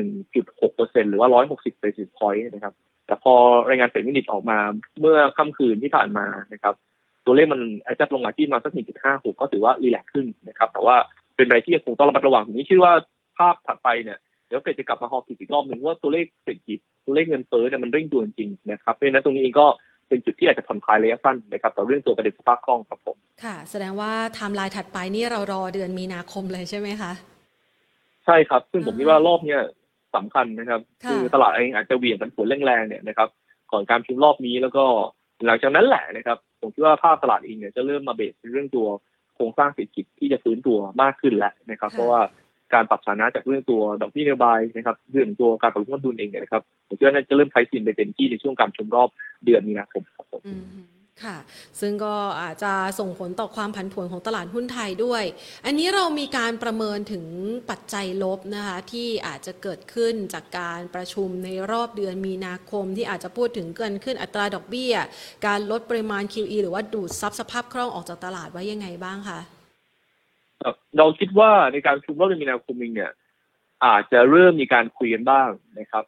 [0.00, 2.74] 1.6เปอร์เซ็นหรือว่า 160 basis point นะครับ
[3.06, 3.34] แต่พอ
[3.68, 4.58] รายงาน Fed minutes ออกมา
[5.00, 6.74] เมื่อค่ำคืนที่ผ่านมานะครับ
[7.26, 10.96] ตัวเลขมันอาจจะลงมาที่มาสัก 1.56 ก็ถือว่า relax ขึ้นนะครับ แต่ว่า
[11.36, 12.92] เป็นอะไรที่ยังคงต้องระมัดระวังผมนี่คิดว่า
[13.38, 19.66] ภาพถัดไปเนี่ย เดี๋ยวเฟดจะกลับมาฮอลอีกรอบหนึ่งว่าตัวเลขเศรษฐกิจตัวเลขเงินเฟ้อเนี่ยมันเร่งตัวจริงๆนะครับเพราะฉะนั้นตรงนี้เองก็
[20.08, 27.12] เป็นจุดที่อาจจะผ่อนคลายระยะสั้นนะครับต่อเรื่องตัวประเด็นสภาพคล่องครับผมค่ะ แสดงว่าไทม์ไลน์ถัดไปนี่เรารอเดือนมีนาคมเลยใช่ไหมคะ
[28.24, 29.62] ใช่ครับ ซึ่งผมคิดว่ารอบเนี้ย
[30.16, 33.28] สำคัญนะครับค่ะคือตลาดเองอาจจะเหวี่ยงกันผลแรงๆเนี่ยนะครับ
[33.72, 34.84] ก่อนการประชุมรอบนี้แล้วก็
[35.46, 38.86] หลังจากนั้นแหละนะครับผมคิดว่าภาพตลาดเองเนี่ยจะเริ่มมาเบสในเรื่องตัว
[39.34, 42.20] โครงสร้างเศรษฐกิจที่จะฟื้นตัวมากขึ้นแล้วนะครับ เพราะว่า
[42.74, 49.08] การปรับฐานะจากเรื่องตัวดอกเบี้ยนโยบายนะครับเรื่องตัวการปรับลดต้นทุนเองเนี่ยนะครับผมคิดว่าน่าจะเริ่มใช้สินไปเต็มที่ในช่วงการชุมรอบ
[49.44, 50.42] เดือนมีนาคมครับผม
[51.24, 51.38] ค่ะ
[51.80, 55.24] ซึ่งก็อาจจะส่งผลต่อความผันผวนของตลาดหุ้นไทยด้วย
[55.66, 57.24] อันนี้เรามีการประเมินถึง
[57.70, 64.94] ปัจจัยลบนะคะที่อาจจะเกิดขึ้นจากการประชุมในรอบเดือนมีนาคม ที่อาจจะพูดถึงเกินขึ้นอัตราดอกเบี้ย
[65.46, 69.40] การลดปริมาณ QE หรือว่าดูดซับสภาพคล่องออกจากตลาดไว้ยังไงบ้างคะ
[70.98, 73.12] เราคิดว่าในการชุมรอบเดือนมีนาคมเองเนี่ย
[73.84, 75.50] อาจจะเริ่มมีการคุยกันบ้าง
[75.80, 76.04] นะครับ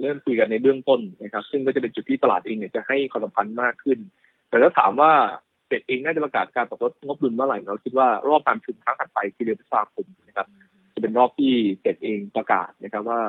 [0.00, 3.98] เริ่มคุยกันในเบื้องต้นนะครับ ซึ่งก็จะเป็นจุดที่ตลาดเองเนี่ยจะให้ความสำคัญมากขึ้น
[4.48, 5.12] แต่ถ้าถามว่า
[5.66, 10.46] เฟดเองน่าจะประกาศการปรับลดงบดุลเมื่อไหร่เราคิดว่ารอบการชุมครั้งถัดไปคือเดือนพฤษภาคมนะครับ
[10.94, 13.20] จะเป็นรอบที่เฟดเองประกาศนะครับ ว่า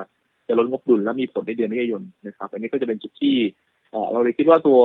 [0.47, 3.35] จะลดงบดุลและมีผลในเดือนมิถุนายนนะครับ อันนี้ก็จะเป็นจุดที่
[4.11, 4.79] เราเลยคิดว่าตัว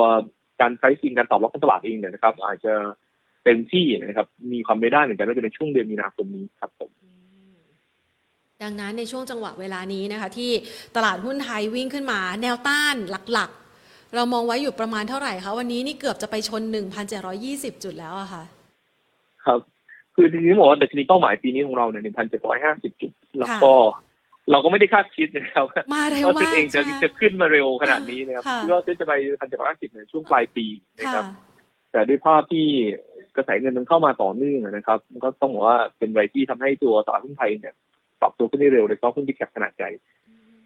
[0.61, 2.75] การใช้ซิงการตอบรับของตลาดเองเนี่ยนะครับ อาจจะ
[3.45, 6.91] เต็มที่นะครับ มีความไม่ได้เหมือนกันว่าจะเป็นช่วงเดือนมีนาคมนี้ครับผม
[8.63, 10.51] ดังนั้นในช่วงจังหวะเวลานี้นะคะ ที่
[10.97, 12.97] ตลาดหุ้นไทยวิ่งขึ้นมา แนวต้าน
[13.33, 16.63] หลักๆ เรามองไว้อยู่ประมาณเท่าไหร่คะวันนี้นี่เกือบจะไปชน
[17.23, 18.43] 1,720 จุดแล้วอะค่ะ
[19.45, 19.59] ครับ
[20.15, 23.73] คือจริงๆบอกว่าดัชนีเป้าหมายปีนี้ของเราเนี่ยหนึ่งพันเจ็ดร้อยห้าสิบจุด แล้วก็
[24.51, 30.67] เราก็ไม่ได้คาดคิดนะครับว่ามาเร็วว่าเซ็มานกเองจะใช่จะขึ้นมาเร็วขนาดนี้นะครับค่ะคิดว่าเซ็นจะไปพันเจ็ดร้อยห้าสิบในช่วงปลายปี
[30.99, 31.25] นะคค่ะรับ
[31.93, 32.67] แต่ด้วยภาพที่
[33.37, 37.75] กระแสเงินมันเข้ามาต่อเนื่องนะครับ มันก็ต้องบอกว่าเป็นอะไรที่ทำให้ตัวตลาดหุ้นไทยเนี่ย
[38.21, 39.91] ปรับตัวขึ้นได้เร็วโดยเฉพาะหุ้นที่แคปขนาดใหญ่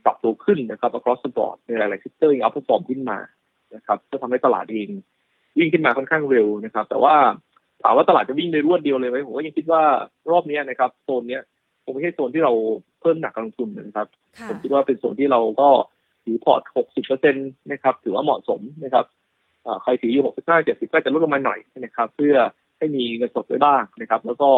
[0.04, 3.18] ปรับตัวขึ้นนะครับ across the board ในหลายๆ sector ยัง outperform ขึ้นมา
[3.74, 4.88] นะครับก็ทำให้ตลาดเอง
[5.58, 7.14] วิ่งขึ้นมาค่อนข้างเร็วนะครับ แต่ว่า
[7.82, 9.82] ถามว่าตลาดจะวิ่งในรวดเดียวเลยไหมผมก็ยังคิดว่า
[10.30, 11.42] รอบเนี้ยนะครับโซนเนี้ย
[11.84, 12.52] คงไม่ใช่โซนที่เรา
[13.00, 15.68] เพิ่มหนักการลงทุนนะครับค่ะผมคิดว่าเป็นโซนที่เราก็
[16.24, 16.62] ถือพอร์ต
[16.96, 19.15] 60%นะครับ ถือว่าเหมาะสมนะครับเอ่อ
[19.82, 22.34] ใครถืออยู่65 70ก็จะลดลงมาหน่อยนะครับ เพื่อ
[22.78, 24.50] ให้มีเงินสดไว้บ้างนะครับ แล้วก็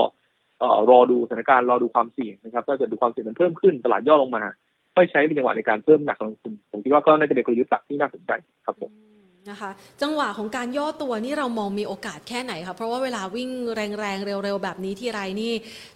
[0.59, 4.43] เอ่อรอดูสถานการณ์รอดูความเสี่ยงนะครับถ้าเกิดดูความเสี่ยงมันเพิ่มขึ้นตลาดย่อลงมา
[4.95, 8.33] ค่อยใช้เป็นจังหวะในการเพิ่มหนักการลงทุนผมคิดว่าก็น่าจะเป็นกลยุทธ์หลักที่น่าสนใจ
[8.67, 8.91] ครับผม
[9.51, 9.71] นะคะ
[10.03, 15.53] จังหวะของการย่อตัวนี่เรามองมีโอกาสแค่ไหนคะเพราะว่าเวลาวิ่งแรงๆ เร็วๆ แบบนี้ทีไรนี่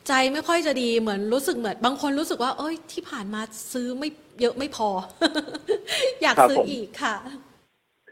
[0.09, 3.41] ใจไม่ค่อยจะดีเหมือนรู้สึกเหมือนบางคนรู้สึกว่า เอ้ยที่ผ่านมา
[3.73, 4.09] ซื้อไม่
[4.41, 4.89] เยอะไม่พอ
[6.23, 7.15] อยากครับซื้อผมอีกค่ะ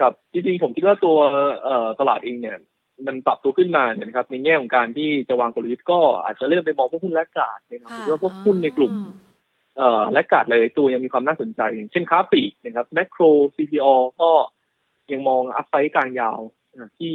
[0.01, 1.17] ครับจริงๆผมคิดว่าตัว
[1.65, 2.59] เอ่อตลาดเองเนี่ย
[3.07, 8.93] มันปรับตัวขึ้นมาเนี่ยนะครับ ในแง่ของการที่จะวางกลยุทธ์ก็อาจจะเริ่มไปมองพวกหุ้นแลกกาดนะครับหรือว่าพวกหุ้นในกลุ่ม
[9.77, 13.23] เอ่อและกาดหลายๆตัวยังมีความน่าสนใจอย่างเช่นค้าปลีกนะครับแมคโคร
[13.57, 14.31] CPO ก็
[15.13, 16.39] ยังมองอัพไซด์กลางยาว
[16.77, 17.15] อะที่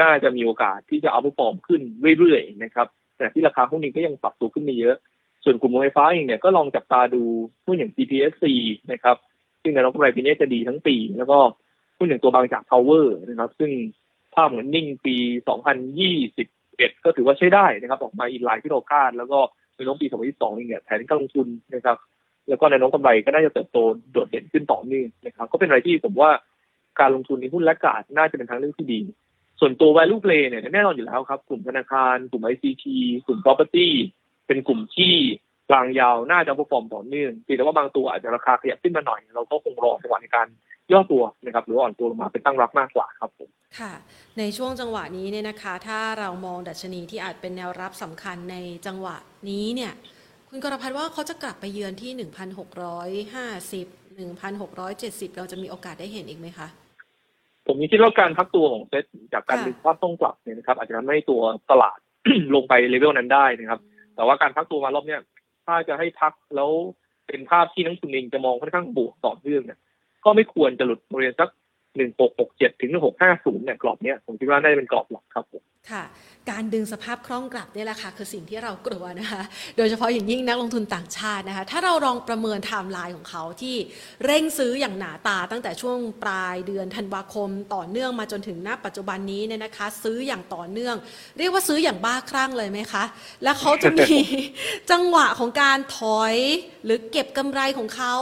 [0.00, 1.80] น่าจะมีโอกาสที่จะเอาไปฟอร์มขึ้น
[2.18, 2.86] เรื่อยๆนะครับ
[3.18, 4.96] แต่ที่ราคาหุ้นนี้ก็ยังปรับตัวขึ้นไม่เยอะ
[5.44, 7.22] ส่วนกลุ่มโรงไฟฟ้าเองเนี่ยก็ลองจับตาดู
[7.66, 8.44] หุ้นอย่าง GPSC
[8.92, 9.16] นะครับ
[9.62, 11.38] ซึ่งในรอบกำไรปีนี้จะดีทั้งปี แล้วก็
[12.04, 13.70] หุ้นอย่างตัวบางจาก Power นะครับ ซึ่ง
[14.34, 15.16] ภาพเหมือนนิ่งปี
[16.10, 19.38] 2021 ก็ถือว่าใช้ได้นะครับ ออกมาอินไลน์ที่เราคาด แล้วก็
[19.74, 21.96] ในน้องปี 2022นี่เนี่ยแผนการลงทุนนะครับ
[22.48, 23.78] แล้วก็ในน้องกำไรก็น่าจะเติบโต
[24.12, 26.30] โดดเด่นขึ้นต่อเนื่องนะครับ ก็เป็นอะไรที่ผมว่า
[27.00, 29.00] การลงทุนในหุ้นและกาดน่าจะเป็นทางเลือกที่ดี
[29.60, 32.84] ส่วนตัว value play เนี่ยแน่นอนอยู่แล้วครับ กลุ่มธนาคาร กลุ่ม ICT
[33.26, 33.88] กลุ่ม property
[34.46, 35.14] เป็นกลุ่มที่
[35.70, 40.46] กลางยาวน่าจะพอฟอร์มต่อเนื่องเพียงแต่ว่าบางตัวอาจจะราคาขยับขึ้นมาหน่อย เราก็คงรอจังหวะในการ
[40.92, 43.92] ย่อตัวนะครับหรืออ่อนตัวลงมาเป็นตั้งรับมากกว่าครับผมค่ะ
[44.38, 49.16] ในช่วงจังหวะนี้เนี่ยนะคะ ถ้าเรามองดัชนีที่อาจเป็นแนวรับสำคัญในจังหวะ
[49.50, 49.92] นี้เนี่ย
[50.48, 52.12] คุณกรพัฒน์ว่าเขาจะกลับไปเยือนที่
[53.86, 56.68] 1,650 1,670 เราจะมีโอกาสได้เห็นอีกไหมคะ
[57.66, 61.98] ผมยังคิดว่าการพักตัวของเซ็ตจากการค่ะดึงภาพต้องกลับเนี่ยนะครับอาจจะทำให้ตัวตลาด
[62.54, 63.80] ลงไปเลเวลนั้นได้นะครับ
[64.14, 65.20] แต่ว่าการพักตัวมารอบเนี้ย
[65.66, 66.70] ถ้าจะให้พักแล้ว
[67.26, 69.78] เป็นภาพที่นักลงทุนเองจะมองค่อนข้างบวกต่อเนื่องเนี่ย
[70.24, 71.48] ก็ไม่ควรจะหลุดบริเวณสัก
[71.96, 76.04] หนึ่งหกหกเจ็ดถึงหนึ่งหกห้าศูนย์เนี่ยกรอบเนี้ยผมคิดว่าน่าจะเป็นกรอบหลักครับผม ค่ะ
[76.50, 79.42] การดึงสภาพคล่องกลับเนี่ยแหละค่ะคือสิ่งที่เรากลัวนะคะ
[79.76, 83.76] โดยเฉพาะอย่างยิ่งนักลงทุนต่างชาตินะคะ ถ้าเราลองประเมินไทม์ไลน์ของเขาที่
[84.24, 90.96] เร่งซื้ออย่างหนาตาตั้งแต่ช่วงปลายเดือนธันวาคม ต่อเนื่องมาจนถึงณปัจจุบันนี้เนี่ยนะคะ ซื้ออย่างต่อเนื่อง
[91.38, 93.04] เรียกว่าซื้ออย่างบ้าคลั่งเลยไหมคะ
[93.42, 94.12] แล้วเขาจะมี
[94.90, 96.36] จังหวะของการถอย
[96.84, 98.14] หรือเก็บกำไรของเขา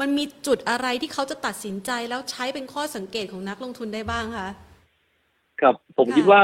[0.00, 4.48] มันมีจุดอะไรที่เขาจะตัดสินใจแล้วใช้เป็นข้อสังเกตของนักลงทุนได้บ้างคะ
[5.60, 6.42] ครับผมคิดว่า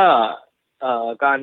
[1.25, 1.41] การ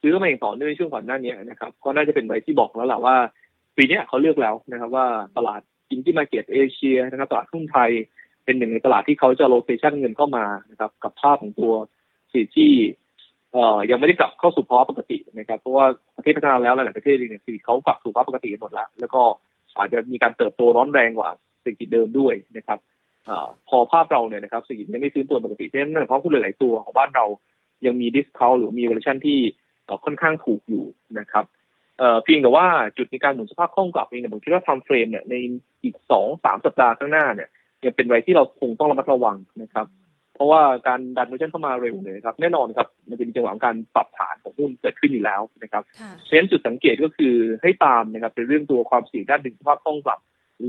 [0.00, 3.16] ซื้อมาอย่างต่อเนื่องในช่วงก่อนหน้านี้นะครับก็น่าจะเป็นไว้ที่บอกแล้วแหละว่า
[3.76, 7.90] ปีนี้เขาเลือกแล้วนะครับว่าตลาด emerging market เอเชียนะครับตลาดหุ้นไทย
[8.44, 11.72] เป็นหนึ่งในตลาดที่เขาจะ allocation เงินเข้ามานะครับกับภาพของตัว
[12.32, 12.72] เศรษฐกิจที่
[13.52, 15.86] เอ่อยังไม่ได้กลับเข้าสู่ภาวะปกตินะครับ เพราะว่า
[16.16, 19.22] ประเทศพัฒนาแล้วหลายประเทศเองเนี่ยเศรษฐกิจเขากลับสู่ภาวะปกติหมดแล้ว แล้วก็
[19.76, 22.78] อาจจะมีการเติบโตร้อนแรงกว่าเศรษฐกิจเดิมด้วยนะครับ
[23.28, 23.30] อ
[23.68, 27.24] พอภาพเราเนี่ยนะครับเศรษฐกิจยังไม่ฟื้นตัวปกติเพราะฉะนั้นเพราะหุ้นหลาย ๆ ตัวของบ้านเรา
[27.86, 29.38] ยังมี discount หรือมี valuation ที่
[29.84, 30.84] เอ่อค่อนข้างถูกอยู่
[31.18, 31.44] นะครับ
[31.98, 32.66] เอ่อเพียงแต่ว่า
[32.96, 35.34] จุดในการหมุนสภาพคล่องกลับเองเนี่ยผมคิดว่า time frame เนี่ยใน
[35.84, 37.48] อีกสองสามสัปดาห์ข้างหน้าเนี่ย
[37.84, 39.86] ยังเป็นไว้ที่เราคงต้องระมัดระวังนะครับ
[40.34, 50.20] เพราะว่าการดันเวอร์ชันเข้ามาเร็วเนี่ยนะครับ แน่นอนครับ มันจะมีจังหวะของการปรับฐานของหุ้นเกิดขึ้นอยู่แล้วนะครับค่ะเพราะฉะนั้นจุดสังเกตก็คือให้ตามนะครับเป็นเรื่องตัวความเสี่ยงด้านดึงสภาพคล่องกลับ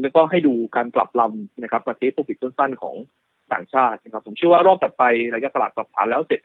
[0.02, 2.96] แล้วก็ให้ดูการปรับลำนะครับประเภท take profit สั้นๆของ
[3.54, 5.04] ต่างชาตินะครับผมเชื่อว่ารอบถัดไป
[5.36, 6.42] ระยะตลาดปรับฐานแล้วเสร็จ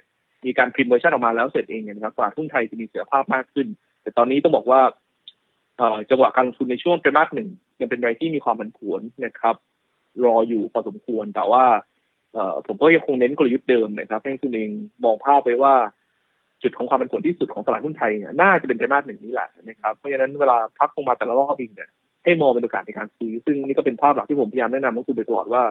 [0.46, 3.66] มีการ trim valuation ออกมาแล้วเสร็จเองเนี่ยนะครับตลาดหุ้นไทยจะมีเสถียรภาพมากขึ้น
[4.02, 4.80] แต่ตอนนี้ต้องบอกว่า
[6.10, 7.48] จังหวะการลงทุนในช่วงไตรมาสหนึ่ง
[7.80, 9.56] ยังเป็นอะไรที่มีความผันผวนนะครับ
[10.24, 11.64] รออยู่พอสมควรแต่ว่า
[12.66, 14.70] ผมก็ยังคงเน้นกลยุทธ์เดิมนะครับให้คุณเอง
[15.04, 15.74] มองภาพไปว่า
[16.62, 21.90] จุดของความเป็นผลที่สุดของตลาดหุ้นไทยเนี่ยน่าจะเป็นไตรมาสหนึ่งนี้แหละนะครับเพราะฉะนั้นเวลาพักลงมาแต่ละรอบเองเนี่ย
[22.24, 25.62] ให้มองเป็นโอกาสในการซื้อ ซึ่งนี่ก็เป็นภาพหลักที่ผมพยายามแนะนำนักลงทุนไปตลอดว่า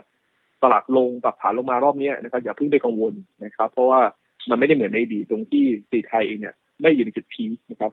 [0.63, 3.13] ตลาดลงปรับฐานลงมารอบนี้นะครับอย่าเพิ่งไปกังวล
[3.45, 4.01] นะครับ เพราะว่า
[4.49, 7.91] มันไม่ได้เหมือนในอดีตตรงที่สีไทยเองเนี่ยไม่อยู่ในจุดพีคนะครับ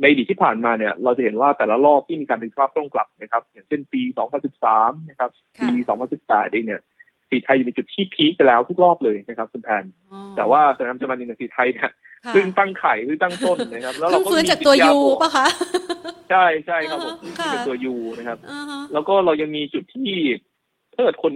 [0.00, 4.02] ในอดีตที่ผ่านมาเนี่ยเราจะเห็นว่าแต่ละรอบที่มีการดึงภาพต้องกลับนะครับ อย่างเช่นปี
[4.54, 5.74] 2013 นะครับค่ะปี
[6.14, 6.80] 2018เองเนี่ย
[7.30, 11.90] สีไทยอยู่ในจุดที่พีคไปแล้วทุกรอบเลยนะครับคุณแพนอ๋อแต่ว่าสถานการณ์ในสีไทยเนี่ย
[12.24, 15.46] ค่ะเพิ่งตั้งไข่เพิ่งตั้งต้นนะครับ แล้วเพิ่เรางก็ฟื้นมีจากตัววิทยูบวกปะคะ
[16.30, 20.10] ใช่ใช่ครับผมอ่าฮะจากค่ะตัวยูนะครับอ่าฮะแล้วก็เรายังมีจุดที่
[20.94, 21.34] ถ้าเกิดคน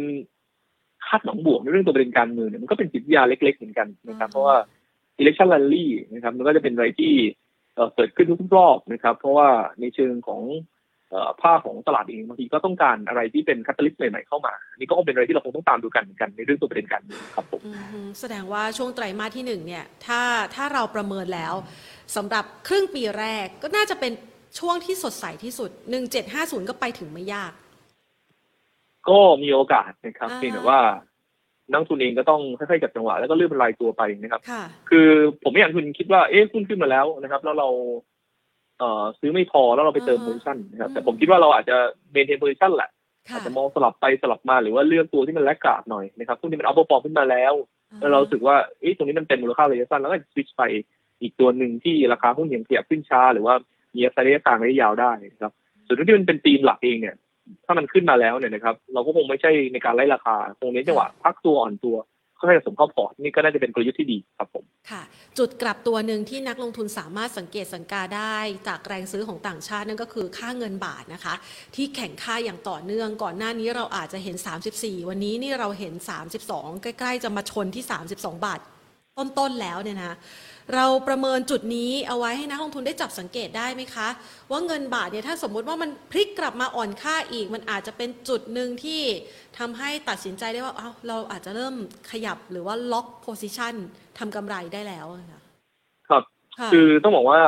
[1.08, 4.56] คาดหวังบวกในเรื่องตัวประเด็นการเมืองเนี่ยมันก็เป็นจิตวิทยาเล็กๆเหมือนกันนะครับ เพราะว่า
[5.20, 7.12] election rally นะครับ มันก็จะเป็นอะไรที่
[7.96, 9.48] เกิดขึ้นทุกรอบนะครับ เพราะว่า
[9.80, 10.42] ในเชิงของ
[11.42, 17.60] ภาพของตลาดเองบางทีก็ต้องการอะไรที่เป็น catalyst ใหม่ๆเข้ามานนี่ก็คงเป็นอะไรที่เราคงต้องตามดูกันเหมือนกันในเรื่องตัวประเด็นการเมืองครับผม
[18.20, 20.20] แสดงว่าช่วงไตรมาสที่หนึ่งเนี่ย ถ้า
[20.54, 21.54] ถ้าเราประเมินแล้ว
[22.16, 24.12] สำหรับครึ่งปีแรกก็น่าจะเป็น
[24.58, 25.70] ช่วงที่สดใสที่สุด
[26.20, 27.52] 1750 ก็ไปถึงไม่ยาก
[29.10, 30.80] ก็มีโอกาสนะครับอ่าเพียงแต่ว่า
[31.70, 35.08] นักลงทุนเองก็ต้องค่อยๆจับจังหวะแล้วก็เลือกเป็นรายตัวไปนะครับค่ะคือ
[35.42, 37.68] ผมไม่อยากให้คุณคิดว่าเอ๊ะหุ้นขึ้นมาแล้วนะครับ แล้วเรา
[38.78, 41.76] เอ่อซื้อไม่พอแล้วเราไปเติมอ่า position นะครับอืมแต่ผมคิดว่าเราอาจจะ
[42.12, 42.90] maintain position แหละ
[43.26, 47.54] อาค่ะจจะมองสลับไปสลับมาหรือว่าเลือกตัวที่มัน laggard หน่อยนะครับหุ้นที่มัน outperform ขึ้นมาแล้ว
[48.00, 50.62] แล้วเรารู้สึกว่าเอ๊ะตรงนี้มันเป็นมูลค่าระยะสั้นแล้วก็สวิตชไป
[51.20, 53.54] อีกตัวหนึ่งที่ราคาหุ้นยังขยับขึ้นช้า หรือว่า
[53.94, 55.52] มีอัพไซด์ระยะกลางระยะยาวได้นะครับ
[55.86, 57.16] ส่วนที่มันเป็นธีมหลักเองเนี่ย
[57.66, 61.96] ถ้ามันขึ้นมาแล้วเนี่ยนะครับ เราก็คงไม่ใช่ในการไล่ราคาคงเน้จังหวะพักตัวอ่อนตัว
[62.38, 65.02] ค่อยๆสมเข้าพอร์ตนี่ก็น่าจะเป็นกลยุทธ์ที่ดีครับผมค่ะ
[65.38, 68.36] จุดกลับตัวหนึ่งที่นักลงทุนสามารถสังเกตสังกาได้
[68.68, 71.34] จากแรงซื้อของต่างชาตินั่นก็คือค่าเงินบาทนะคะ
[71.74, 74.36] ที่แข่งค่าอย่างต่อเนื่องก่อนหน้านี้เราอาจจะเห็น
[74.72, 75.94] 34 วันนี้นี่เราเห็น
[76.38, 78.60] 32 ใกล้ ๆ จะมาชนที่ 32 บาท
[79.18, 80.16] ต้นๆแล้วเนี่ยนะ
[80.74, 84.08] เราประเมินจุดนี้เอาไว้ให้นักลงทุนได้จับสังเกตได้ไหมคะ
[84.50, 89.00] ว่าเงินบาทเนี่ยถ้าสมมุติว่ามันพลิกกลับมาอ่อนค่าอีก มันอาจจะเป็นจุดหนึ่งที่
[89.58, 91.74] ทำให้ตัดสินใจได้ว่าเอ้าเราอาจจะเริ่ม
[92.10, 93.74] ขยับหรือว่าล็อกโพซิชัน
[94.18, 95.40] ทำกำไรได้แล้วอะค่ะ
[96.08, 96.22] ครับ
[96.58, 97.40] ค่ะคือต้องบอกว่า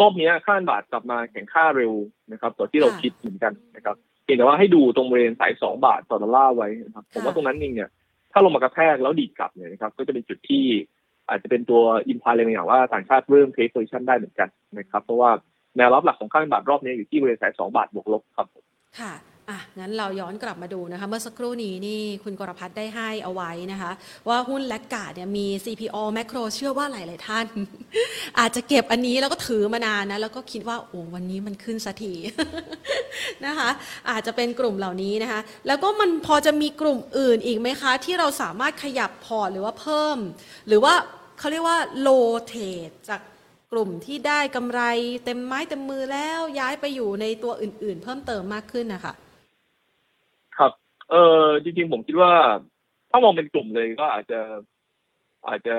[0.00, 1.92] รอบเนี้ยค่าเงินบาทกลับมาแข็งค่าเร็ว
[2.32, 7.90] นะครับกว่าที่เราค่ะคิดเหมือนกันนะครับเพียงแต่ว่าให้ดูตรงบริเวณสายสองบาทต่อดอลลาร์ไว้นะครับผมค่ะว่าตรงนั้นเองเนี่ย
[8.32, 10.64] ถ้าลงมากระแทกแล้วดีดกลับเนี่ยนะครับ ก็จะเป็นจุดที่
[11.28, 15.30] อาจจะเป็นตัวอิมพายเลยอย่างว่าต่างชาติเริ่มเทคโพซิชันได้เหมือนกันนะครับ เพราะว่า
[15.76, 18.46] แนวรับหลักของค่าเงินบาทรอบนี้อยู่ที่บริเวณสายสองบาทบวกลบครับ
[19.00, 19.12] ค่ะ
[19.50, 23.92] อะงั้นเราย้อนกลับมาดูนะคะ เมื่อสักครู่นี้นี่คุณกรพัฒน์ได้ให้เอาไว้นะคะ
[24.28, 27.46] ว่าหุ้นแลกกาดเนี่ยมี CPO แมคโรเชื่อว่าหลาย ๆ ท่าน
[28.38, 32.12] อาจจะเก็บอันนี้แล้วก็ถือมานานนะ แล้วก็คิดว่า โอ้วันนี้มันขึ้นสักที
[33.46, 33.70] นะคะ
[34.10, 40.18] อาจจะเป็นกลุ่มเหล่านี้นะคะ แล้วก็มันพอจะมีกลุ่มอื่นอีกไหมคะ ที่เราสามารถขยับพอร์ตหรือว่าเพิ่ม
[40.68, 40.94] หรือว่า
[41.38, 42.08] เขาเรียกว่าโล
[42.46, 42.54] เท
[42.88, 43.20] ดจาก
[43.72, 44.80] กลุ่มที่ได้กำไร
[45.24, 49.14] เต็มไม้เต็มมือแล้วย้ายไปอยู่ในตัวอื่น ๆ เพิ่มเติมมากขึ้นนะคะ
[51.10, 51.14] เอ
[51.44, 52.32] อจริงๆผมคิดว่า
[53.10, 54.40] ถ้ามองเป็นกลุ่มเลยก็อาจจะ
[55.48, 55.76] อาจจะ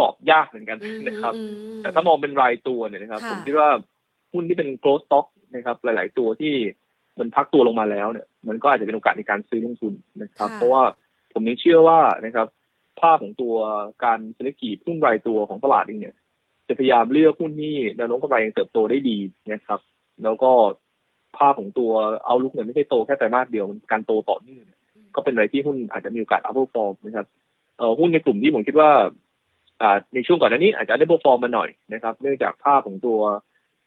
[0.00, 1.42] ตอบยากเหมือนกันนะครับอื
[1.78, 3.68] มแต่ถ้ามองเป็นรายตัวเนี่ยนะครับค่ะผมคิดว่า
[4.32, 6.54] หุ้นที่เป็น growth stock นะครับ หลาย ๆ ตัวที่
[7.18, 10.82] มันพักตัวลงมาแล้วเนี่ย มันก็อาจจะเป็นโอกาสในการซื้อลงทุนนะครับ เพราะว่า
[11.32, 12.46] ผมยังเชื่อว่านะครับ
[13.00, 13.56] ภาพของตัว
[14.04, 16.16] การเศรษฐกิจหุ้นรายตัวของตลาดเองเนี่ย
[16.68, 19.18] จะพยายามเลือกหุ้นที่แนวโน้มกำไรยังเติบโตได้ดี
[19.52, 19.80] นะครับ
[20.24, 20.50] แล้วก็
[21.38, 21.90] ภาพของตัว
[22.26, 24.78] เอาลุกเนี่ยไม่ใช่โตแค่ไตรมาสเดียวมันการโตต่อเนื่องเนี่ย
[25.14, 27.26] ก็เป็นอะไรที่หุ้นอาจจะมีโอกาส upper form นะครับ
[27.78, 28.90] เอ่อหุ้นในกลุ่มที่ผมคิดว่า
[29.82, 33.18] อ่าในช่วงก่อนหน้านี้อาจจะได้ perform มาหน่อยนะครับ เนื่องจากภาพของตัว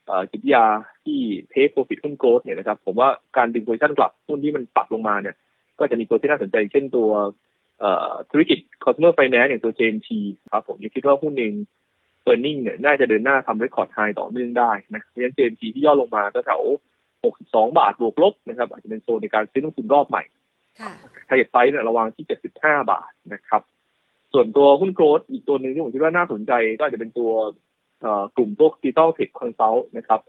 [0.06, 0.66] เอ่อจิตวิทยา
[1.04, 1.20] ที่
[1.54, 5.36] take profit หุ้น growth เนี่ยนะครับ ผมว่าการดึง position กลับหุ้นที่มันปรับลงมาเนี่ย
[5.80, 7.10] ก็จะมีตัวที่น่าสนใจเช่นตัว
[7.80, 10.10] เอ่อธุรกิจ consumer finance อย่างตัว JMT
[10.52, 11.54] ครับผมยังคิดว่าหุ้นเอง
[12.30, 16.62] earning เนี่ยน่าจะเดินหน้าทำ record high ต่อเนื่องได้นะเพราะฉะนั้น JMT ที่ย่อลงมาก็แถว
[17.24, 20.24] 62 บาทบวกลบนะครับ อาจจะเป็นโซนในการซื้อลงทุนรอบใหม่
[20.80, 20.92] ค่ะ
[21.28, 22.26] target price เนี่ยระวังที่
[22.58, 23.62] 75 บาทนะครับ
[24.34, 27.32] ส่วนตัวหุ้น growth อีกตัวหนึ่งที่ผมคิดว่าน่าสนใจก็อาจจะเป็นตัว
[28.02, 30.22] เอ่อกลุ่มพวก digital tech consult นะครับ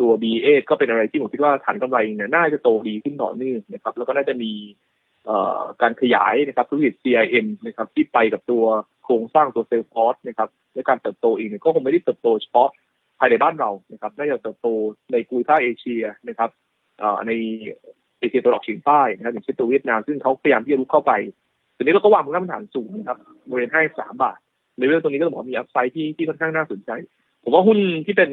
[0.00, 4.52] ตัว BE8 ก็เป็นอะไรที่ผมคิดว่าฐานกำไรเนี่ยน่าจะโตดีขึ้นต่อเนื่องนะครับ แล้วก็น่าจะมี
[5.24, 8.64] เอ่อการขยายนะครับธุรกิจ CRM นะครับที่ไปกับตัว
[9.04, 12.68] โครงสร้างตัว Salesforce นะครับและการเติบโตเองเนี่ยก็คงไม่ได้เติบโตเฉพาะ
[13.18, 14.68] ภายในบ้านเรานะครับน่าจะเติบโต
[15.12, 16.50] ในภูมิภาคเอเชียนะครับ
[17.26, 17.32] ใน
[18.18, 21.12] เอเชียตะวันออกเฉียงใต้นะครับอย่างเช่นตัวเวียดนามซึ่งเขาพยายามที่จะรุกเข้าไป
[21.76, 23.18] ทีนี้เราก็วางพื้นฐานสูงนะครับ
[23.50, 24.38] บริเวณให้สามบาท
[24.76, 26.90] เลเวลตัวนี้ก็ต้องบอกมี upside ที่ที่ค่อนข้างน่าสนใจ
[27.42, 28.30] ผมว่าหุ้นที่เป็น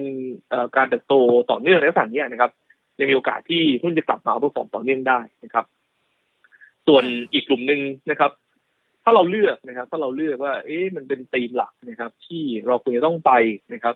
[0.75, 1.13] การเติบโต
[1.51, 2.51] ต่อเนื่องในลักษณะนี้นะครับ
[2.99, 5.65] ยังมีโอกาสที่หุ้นจะกลับมา outperform ต่อเนื่องได้นะครับ
[6.87, 8.31] ส่วนอีกกลุ่มหนึ่งนะครับ
[9.03, 13.31] ถ้าเราเลือกนะครับ ถ้าเราเลือกว่า เอ๊ะมันเป็นธีมหลักนะครับ ที่เราควรจะต้องไป
[13.73, 13.95] นะครับ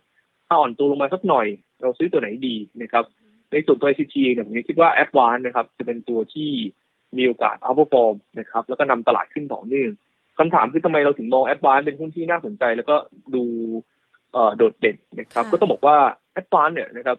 [0.52, 1.48] อ่อนตัวลงมาสักหน่อย
[1.82, 3.04] เราซื้อตัวไหนดีนะครับ
[3.52, 6.50] ในส่วนตัว ICT เนี่ยผมคิดว่า Advance นะครับ จะเป็นตัวที่
[7.18, 9.92] มีโอกาส outperform นะครับ แล้วก็นำตลาดขึ้นต่อเนื่อง
[10.38, 12.96] คำถามคือทำไมเราถึงมอง Advance เป็นหุ้นที่น่าสนใจ แล้วก็
[13.36, 13.44] ดู
[14.32, 15.98] เอ่อโดดเด่นนะครับค่ะก็ต้องบอกว่า
[16.40, 17.18] Advance เนี่ยนะครับ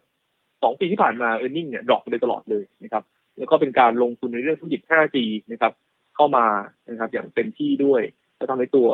[0.63, 3.03] สองปีที่ผ่านมา e a r n i n g เนี่ยดรอปไปโดยตลอดเลยนะครับ
[3.39, 5.17] แล้วก็เป็นการลงทุนในเรื่องธุรกิจ 5G
[5.53, 5.73] นะครับ
[6.15, 6.47] เข้ามา
[6.91, 8.03] นะครับ อย่างเต็มที่ด้วย
[8.39, 8.89] ก็ทำให้ตัว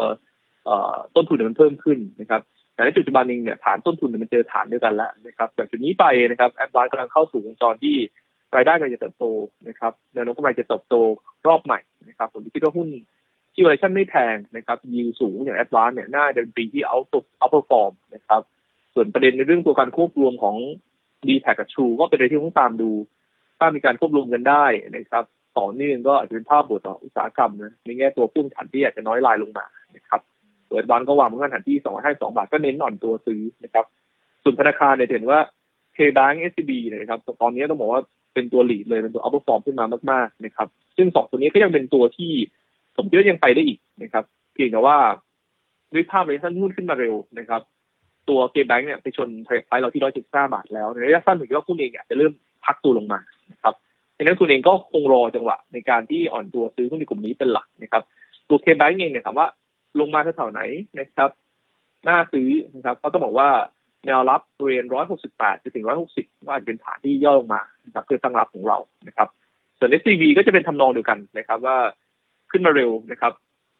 [0.64, 2.42] เอ่อต้นทุนเนี่ยมันเพิ่มขึ้นนะครับ
[2.76, 7.96] แต่ในปัจจุบันเองเนี่ยฐานต้นทุนเนี่ยมันเจอฐานเดียวกันแล้วนะครับจากจุดนี้ไปนะครับแอดวานกำลังเข้าสู่วงจรที่
[8.56, 9.24] รายได้กำลังจะเติบโต
[9.68, 10.94] นะครับแนวโน้มกำไรจะเติบโต
[11.46, 12.88] รอบใหม่นะครับผมคิดว่าหุ้น
[13.54, 18.42] ที่ valuation ไม่แพงนะครับยิวสูงอย่างแอดวานเนี่ยน่าจะเป็นปีที่ out outperform นะครับ
[18.94, 20.56] ส่วนประเด็นในเรื่องตัวการควบรวมของ
[21.28, 22.90] d t แทกับ True ก็เป็นอะไรที่ต้องตามดู
[23.58, 25.24] ถ้ามีการควบรวมกันได้นะครับ
[25.58, 30.20] ต่อเนื่องก็อาจจะเป็นภาพบวกต่ออุตสาหกรรมนะในแง่ตัวหุ้นฐานที่อาจจะน้อยลายลงมานะครับ
[30.68, 31.76] เปิดบอลก็วางพื้นฐานที่
[32.06, 33.84] 252บาทก็เน้นอ่อนตัวซื้อนะครับ
[34.42, 35.40] ส่วนธนาคารเนี่ยเห็นว่า
[35.96, 38.02] K-Bank SCB เนี่ยนะครับตอนนี้ต้องบอกว่า
[38.34, 42.32] เป็นตัวหลีดเลยเป็นตัว outperform ขึ้นมามากๆนะครับ ซึ่งสองตัวนี้ก็ยังเป็นตัวที่
[42.96, 44.24] ผมคิดว่ายังไปได้อีกนะครับ
[44.54, 44.96] เพียงแต่ว่า
[45.94, 47.60] ด้วยภาพระยะสั้นหุ้นขึ้นมาเร็วนะครับ
[48.28, 52.32] ตัว K-Bank เนี่ยไปชนเทรดไพเราที่175บาทแล้วในระยะสั้นผมคิดว่าหุ้นเองเนี่ยจะเริ่ม
[52.64, 53.20] พักตัวลงมา
[53.52, 53.74] นะครับ
[54.16, 58.02] ดังนั้นคุณเองก็คงรอจังหวะในการที่อ่อนตัวซื้อหุ้นในกลุ่มนี้เป็นหลักนะครับ
[58.48, 59.46] ตัว K-Bank เองเนี่ยถามว่า
[60.00, 60.60] ลงมาแถวไหน
[60.98, 61.30] นะครับ
[62.08, 63.50] น่าซื้อนะครับก็ต้องบอกว่า
[64.06, 64.84] แนวรับบริเวณ
[65.26, 68.78] 168ถึง 160ก็อาจจะเป็นฐานที่ย่อลงมานะครับเพื่อตั้งรับของเรา
[69.08, 69.28] นะครับ
[69.78, 71.76] ส่วน SCV ก็จะเป็นทำนองเดียวกันนะครับ ว่า
[72.50, 73.32] ขึ้นมาเร็วนะครับ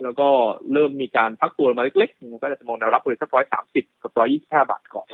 [0.03, 0.29] แล้วก็
[0.73, 3.31] เริ่มมีการพักตัวมาเล็กๆก็จะมองแนวรับบริเวณสัก
[3.67, 5.09] 130กับ125บาทก่อน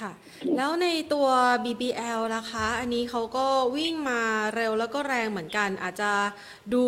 [0.00, 0.12] ค่ะ
[0.56, 1.28] แล้วในตัว
[1.64, 3.46] BBL ล่ะคะ อันนี้เขาก็
[3.76, 4.20] วิ่งมา
[4.54, 6.10] เร็วแล้วก็แรงเหมือนกัน อาจจะ
[6.74, 6.84] ดู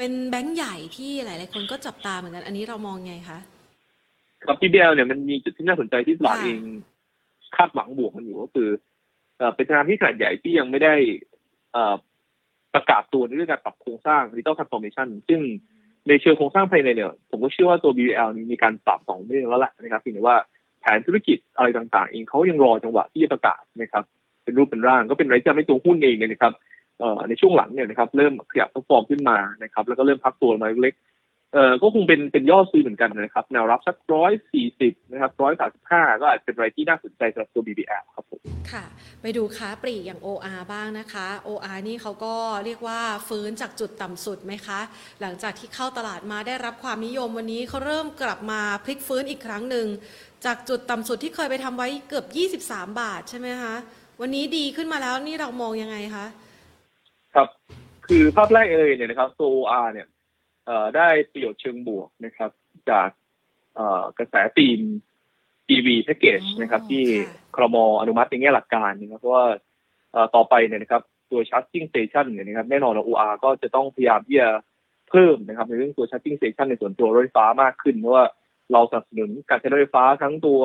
[0.00, 3.38] เป็นแบงก์ใหญ่ที่หลาย ๆ คนก็จับตาเหมือนกัน อันนี้เรามองไงคะ
[4.46, 6.60] กับ PBL เนี่ยมันมีจุดที่น่าสนใจที่ตลาดค่ะเอง
[7.56, 8.68] คาดหวังบวกมันอยู่ก็คือ
[9.38, 10.94] เอ่อเป็นธนาคารที่ขนาดใหญ่ที่ยังไม่ได้
[11.72, 11.94] เอ่อ
[12.74, 15.40] ประกาศตัวในเรื่องการปรับโครงสร้าง digital transformation ซึ่ง
[16.08, 20.36] ในเชิงโครงสร้างภายในเนี่ย ผมก็เชื่อว่าตัว BBL นี้มีการปรับสองเรื่องแล้วแหละนะครับเพียงแต่ว่า
[20.80, 24.04] แผนธุรกิจอะไรต่าง ๆ เองเขายังรอจังหวะที่จะประกาศนะครับ
[24.44, 26.68] เป็นรูปเป็นร่างก็เป็นอะไรที่ทำให้ตัวหุ้นเองเนี่ยนะครับเอ่อ
[27.28, 38.40] ในช่วงหลังเนี่ยนะครับเริ่มขยับตัวฟอร์มขึ้นมานะครับ แล้วก็เริ่มพักตัวมาเล็กๆเอ่อก็คงเป็นเป็นย่อซื้อเหมือนกันนะครับ แนวรับสักร้อยสี่สิบนะครับร้อยสามสิบห้าก็อาจจะเป็นอะไรที่น่าสนใจสำหรับตัว BBL ครับผม
[38.72, 38.84] ค่ะ
[39.22, 42.34] ไปดูค้าปลีกอย่าง OR บ้างนะคะ OR นี่เขาก็
[42.64, 44.80] เรียกว่าฟื้นจากจุดต่ำสุดไหมคะ
[45.20, 49.86] หลังจากที่เข้าตลาดมาได้รับความนิยมวันนี้เขาเริ่มกลับมาพลิกฟื้นอีกครั้งหนึ่ง
[50.44, 52.26] จากจุดต่ำสุดที่เคยไปทำไว้เกือบ
[52.64, 53.74] 23 บาทใช่ไหมคะ
[54.20, 56.26] วันนี้ดีขึ้นมาแล้วนี่เรามองยังไงคะ
[57.34, 57.48] ครับ
[58.06, 60.06] คือภาพแรกเลยเนี่ยนะครับตัว OR เนี่ย
[60.66, 62.50] เอ่อได้ประโยชน์เชิงบวกนะครับ
[62.90, 63.08] จาก
[63.74, 64.80] เอ่อกระแสตีม
[65.74, 69.46] EV package อ๋อนะครับ ที่ค่ะครมอนุมัติในแง่หลักการนะครับเพราะว่า
[70.12, 74.48] เอ่อต่อไปเนี่ยนะครับตัว charging station เนี่ยนะครับแน่นอนว่า OR ก็จะต้องพยายามที่จะ
[75.10, 78.24] เพิ่มนะครับ ในเรื่องตัว charging station ในส่วนตัวรถไฟฟ้ามากขึ้นเพราะว่า
[78.72, 80.60] เราสนับสนุนการใช้รถไฟฟ้าทั้งตัว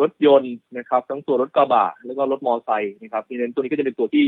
[0.00, 4.26] รถยนต์นะครับ ทั้งตัวรถกระบะแล้วก็รถมอเตอร์ไซค์นะครับดังนั้นตัวนี้ก็จะเป็นตัวที่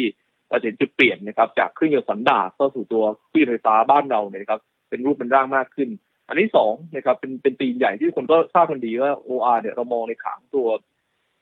[0.50, 5.88] เราจะเห็นจุดเปลี่ยนนะครับจากเครื่องยนต์สันดาปเข้าสู่ตัวเครื่องยนต์ไฟฟ้าบ้านเราเนี่ยนะครับเป็นรูปเป็นร่างมากขึ้น
[6.28, 10.68] อันที่สองนะครับเป็นเป็นตีมใหญ่ที่คนก็ทราบกันดีว่า OR เนี่ยเรามองในขางตัว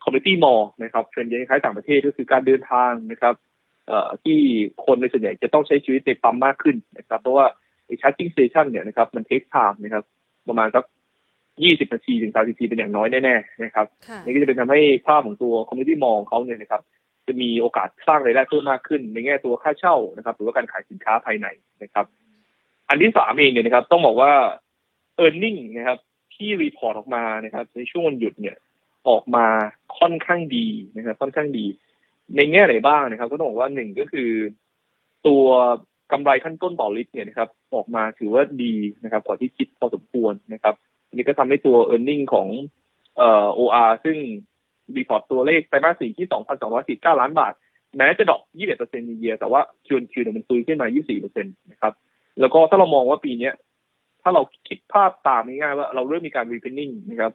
[0.03, 3.35] community mall นะครับเทรนด์คล้ายๆต่างประเทศก็คือการเดินทางนะครับ
[3.88, 4.38] เอ่อที่
[4.87, 7.47] คนในส่วนใหญ่จะต้องใช้ชีวิตในปั๊มมากขึ้นนะครับเพราะว่า
[7.87, 10.05] ไอ้ charging station เนี่ยนะครับมัน take time นะครับ
[10.49, 10.85] ประมาณสัก
[11.62, 16.83] ยี่สิบนาทีถึงสามสิบนาทีเป็นอย่างน้อยแน่ๆนะครับค่ะนี่ก็จะเป็นทำให้ภาพของตัว community mall ของเขาเนี่ยนะครับ
[17.26, 21.46] จะมีโอกาสสร้างรายได้เพิ่มมากขึ้น ในแง่ตัวค่าเช่านะครับ หรือว่าการขายสินค้าภายใน
[21.82, 22.06] นะครับ
[22.88, 24.32] อันที่สามเองเนี่ยนะครับ ต้องบอกว่า
[25.24, 25.98] e a r n i n g นะครับ
[26.34, 28.56] ที่รีพอร์ตออกมานะครับ ในช่วงวันหยุดเนี่ย
[29.08, 29.46] ออกมา
[29.98, 31.66] ค่อนข้างดีนะครับ ค่อนข้างดี
[32.36, 34.30] ในแง่ไหนบ้างนะครับ ก็ต้องบอกว่าหนึ่งก็คือ
[35.26, 35.44] ตัว
[36.12, 40.74] กำไรขั้นต้นต่อลิตรเนี่ยนะครับ ออกมาถือว่าดีนะครับ กว่าที่คิดพอสมควรนะครับ
[41.16, 42.48] นนี้ก็ทำให้ตัว e a r n i n g ของ
[43.16, 44.16] เอ่อ OR ซึ่ง
[44.96, 46.29] report ตัวเลขไตรมาสสี่ที่
[47.12, 47.53] 2,249 ล้านบาท
[47.96, 51.92] แม้จะ drop 21เปอร์เซ็นต์ YoY แต่ว่า QoQ เนี่ยมัน surge ขึ้นมา 24เปอร์เซ็นต์นะครับ
[52.40, 53.55] แล้วก็ถ้าเรามองว่าปีเนี้ย
[54.22, 57.33] ถ้าเราคิดภาพตามง่ายๆว่าเราเริ่มมีการ reopening นะครับ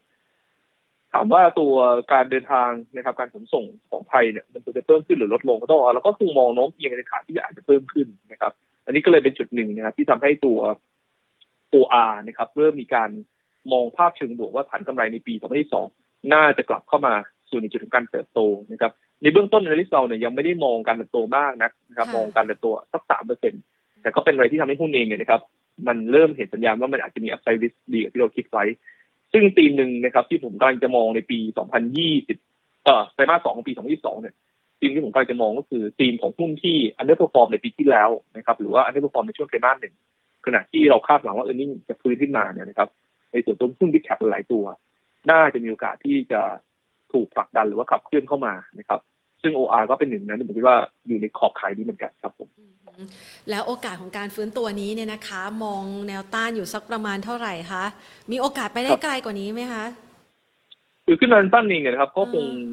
[1.13, 1.73] ถามว่าตัว
[2.13, 8.51] การเดินทางนะครับ การขนส่งของไทยเนี่ยมันจะเพิ่มขึ้นหรือลดลงก็ต้องบอกว่าเราก็คงมองโน้มเอียงในขาที่อาจจะเพิ่มขึ้นนะครับ
[8.85, 10.59] อันนี้ก็เลยเป็นจุดหนึ่งนะครับที่ทำให้ตัว
[11.73, 13.09] OR นะครับ เริ่มมีการ
[13.71, 15.33] มองภาพเชิงบวกว่าฐานกำไรในปี
[15.81, 17.15] 2022 น่าจะกลับเข้ามา
[17.51, 18.39] สู่ในจุดของการเติบโต
[18.71, 23.53] นะครับในเบื้องต้นในลิสเราเนี่ยยังไม่ได้มองการเติบโตมากนักนะครับค่ะมองการเติบโตสักสามเปอร์เซ็น
[24.01, 25.41] แต่ก็เป็นอะไรที่ทำให้หุ้นเองเนี่ยนะครับ
[25.87, 28.65] มันเริ่มเห็นสัญญาณว่ามันอาจจะมีอัพไซด์ริสดีกว่าที่เราคิดไว้
[29.33, 31.39] ซึ่งธีมหนึ่งนะครับ ที่ผมกำลังจะมองในปี
[32.07, 34.35] 2020 เอ่อไตรมาสสองของปี 2022 เนี่ย
[34.79, 39.95] ธีมที่ผมกำลังจะมองก็คือธีมของหุ้นที่ underperform ในปีที่แล้วนะครับ หรือว่า underperform ในช่วงไตรมาสหนึ่ง
[40.45, 42.89] ขณะที่เราคาดหวังว่า earning จะฟื้นขึ้นมาเนี่ยนะครับ
[43.31, 44.65] ในส่วนตัวหุ้น big cap หลายตัว
[45.29, 46.41] น่าจะมีโอกาสที่จะ
[47.13, 48.99] ถูกผลักดันหรือว่าขับเคลื่อนเข้ามานะครับ
[49.41, 52.49] ซึ่ง OR ก็เป็นหนึ่งนั้นผมคิดว่าอยู่ในขอบขายนี้เหมือนกันครับผม
[53.49, 57.83] แล้วโอกาสของการฟื้นตัวนี้เนี่ยนะคะ มองแนวต้านอยู่สักประมาณเท่าไหร่คะ
[58.31, 59.83] มีโอกาสไปได้ครับไกลกว่านี้ไหมคะ
[61.05, 62.63] คือขึ้นมาตั้นเองเนี่ยนะครับ ก็คงอืม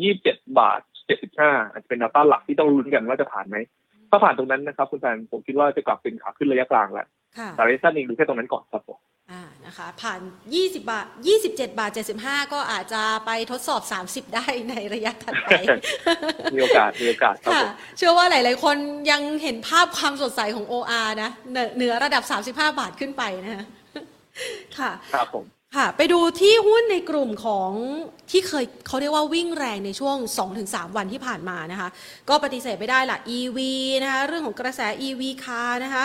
[0.00, 3.56] ยี่สิบเจ็ดบาทเจ็ดสิบห้าอาจจะเป็นแนวต้านหลักที่ต้องลุ้นกันว่าจะผ่านไหม
[4.10, 7.06] ถ้าผ่านตรงนั้นนะครับ คุณแฟนผมคิดว่าจะกลับเป็นขาขึ้นระยะกลางแล้ว
[7.38, 9.15] ค่ะแต่ระยะสั้นเองดูแค่ตรงนั้นก่อนครับผมอ่า
[9.66, 10.20] นะคะผ่าน
[10.54, 11.06] 20 บาท
[11.42, 11.90] 27 บาท
[12.22, 15.50] 75 ก็อาจจะไปทดสอบ 30 ได้ในระยะถัดไป
[16.54, 18.76] มีโอกาส มีโอกาสครับค่ะผมเชื่อว่าหลาย ๆ คน
[19.10, 23.64] ยังเห็นภาพความสดใสของ OR นะ เหนือเหนือระดับ 35 บาทขึ้นไปนะคะ
[24.78, 25.44] ค่ะ ครับผม
[25.76, 27.70] ค่ะ ไปดูที่หุ้นในกลุ่มของ
[28.30, 30.16] ที่เคยเขาเรียกว่าวิ่งแรงในช่วง
[30.56, 31.88] 2-3 วันที่ผ่านมานะคะ
[32.28, 33.58] ก็ปฏิเสธไม่ได้ละ EV
[34.02, 36.04] นะคะ เรื่องของกระแส EV คาร์นะคะ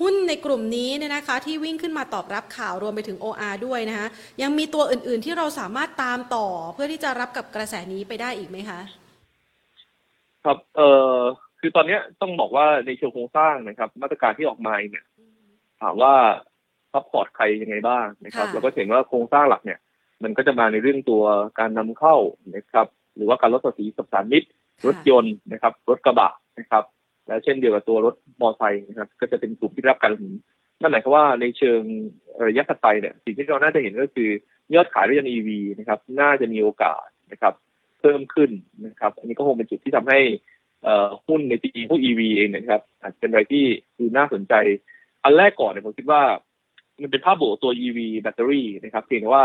[0.00, 4.06] หุ้นในกลุ่มนี้เนี่ยนะคะที่วิ่งขึ้นมาตอบรับข่าวรวมไปถึง OR ด้วยนะคะ
[4.42, 8.80] ยังมีตัวอื่นๆที่เราสามารถตามต่อเพื่อที่จะรับกับกระแสนี้ไปได้อีกไหมคะ
[10.44, 11.16] ครับเอ่อ
[11.60, 15.04] คือตอนเนี้ยต้องบอกว่าในเชิงโครงสร้างนะครับ มาตรการที่ออกมาเนี่ย
[15.80, 16.14] ถามว่า
[16.92, 19.78] support ใครยังไงบ้างนะครับค่ะเราก็เห็นว่าโครงสร้างหลักเนี่ย
[20.22, 21.22] มันก็จะมาในเรื่องตัว
[21.58, 22.16] การนำเข้า
[22.56, 22.86] นะครับ
[23.16, 24.48] หรือว่าการลดภาษีสรรพสามิต
[24.86, 26.84] รถยนต์นะครับ รถกระบะนะครับ
[27.30, 30.34] และเช่นเดียวกับตัวรถมอเตอร์ไซค์นะครับก็จะเป็นกลุ่มที่รับการสนับสนุน
[30.80, 31.82] นั่นหมายความว่าในเชิง
[32.46, 34.28] ระยะถัดไปเนี่ยสิ่งที่เราน่าจะเห็นก็คือ
[34.74, 37.54] ยอดขายรถยนต์ EV นะครับ น่าจะมีโอกาสนะครับ
[38.00, 38.50] เพิ่มขึ้น
[38.86, 40.18] นะครับ อันนี้ก็คงเป็นจุดที่ทำให้
[41.26, 43.64] หุ้นในปีพวก EV เองนยนะครับอาจจะเป็นอะไรที่
[43.98, 44.54] ดูน่าสนใจ
[45.24, 46.22] อันแรกก่อนเนี่ยผมคิดว่า
[47.02, 49.44] มันเป็นภาพบวกตัว EV แบตเตอรี่นะครับเพียงแต่ว่า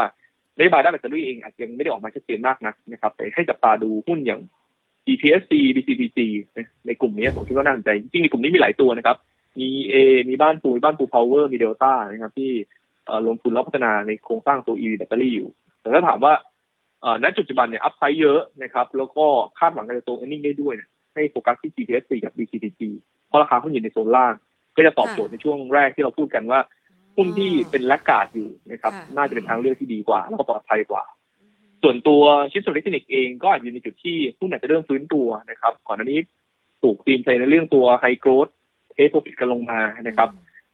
[0.57, 4.41] นโยบายด้านแบตเตอรี่เองอาจจะยังไม่ได้ออกมาชัดเจนมากนักนะครับแต่ให้จับตาดูหุ้นอย่าง
[5.07, 6.19] GPSC BCPG
[6.87, 9.17] ในกลุ่มนี้ผมคิดว่าน่าสนใจ จริงๆในกลุ่มนี้มีหลายตัวนะครับ
[9.59, 9.93] มี EA
[10.29, 12.51] มีบ้านปูมีบ้านปูพาวเวอร์มีเดลต้านะครับ ที่
[13.27, 15.49] ลงทุนแล้วพัฒนาในโครงสร้างตัว EV แบตเตอรี่อยู่
[15.81, 16.33] แต่ถ้าถามว่า
[17.23, 19.25] ณจุดปัจจุบันเนี่ย upside เยอะนะครับ แล้วก็
[19.59, 22.81] คาดหวังการจะโต earning ได้ด้วยเนี่ยให้โฟกัสที่ GPSC กับ BCPG
[23.27, 24.33] เพราะราคาหุ้นอยู่ในโซนล่าง
[24.75, 26.59] ก็จะตอบโจทย์ในช่วงแรกที่เราพูดกันว่า
[27.15, 31.03] หุ้นที่เป็น laggard อยู่นะครับ น่าจะเป็นทางเลือกที่ดีกว่า แล้วก็ปลอดภัยกว่า
[31.87, 36.19] ส่วนตัวชิ้นส่วนอิเล็กทรอนิกส์เองก็อาจจะอยู่ในจุดที่หุ้นอาจจะเริ่มฟื้นตัวนะครับ ก่อนหน้านี้
[36.81, 38.47] ถูกตีมใจในเรื่องตัว high growth
[38.93, 40.29] เทสโปรฟิตกันลงมานะครับ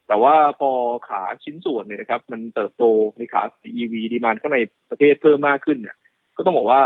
[0.08, 0.70] แต่ว่าพอ
[1.08, 2.84] ขาชิ้นส่วนเนี่ยนะครับ มันเติบโต
[3.18, 3.42] ในขา
[3.80, 4.58] EV ดีมานข้างใน
[4.90, 5.96] ประเทศเพิ่มมากขึ้นเนี่ย
[6.36, 6.80] ก็ต้องบอกว่า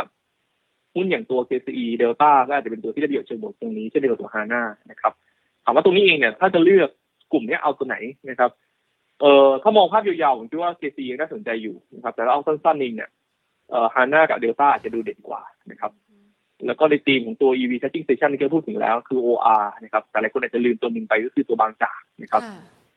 [0.95, 5.13] หุ้นอย่างตัว KCE Delta ก็อาจจะเป็นตัวที่ได้ประโยชน์เชิงบวกตรงนี้เช่นเดียวกับตัวฮาน่านะครับ
[5.65, 6.89] ถามว่าตรงนี้เองเนี่ยถ้าจะเลือก
[7.33, 7.97] กลุ่มนี้เอาตัวไหน
[8.31, 8.51] นะครับ
[9.21, 13.11] เอ่อถ้ามองภาพยาวๆผมคิดว่า KCE น่าสนใจอยู่นะครับ แต่ถ้าเอาสั้นๆเองเนี่ย
[13.95, 15.93] ฮาน่ากับเดลต้าอาจจะดูเด่นกว่านะครับ
[16.67, 22.43] แล้วก็ในธีมของตัว EV charging station ที่เราพูดถึงแล้วคือ OR นะครับแต่หลายคนอาจจะลืมตัวหนึ่งไปก็คือตัวบางจากนะครับ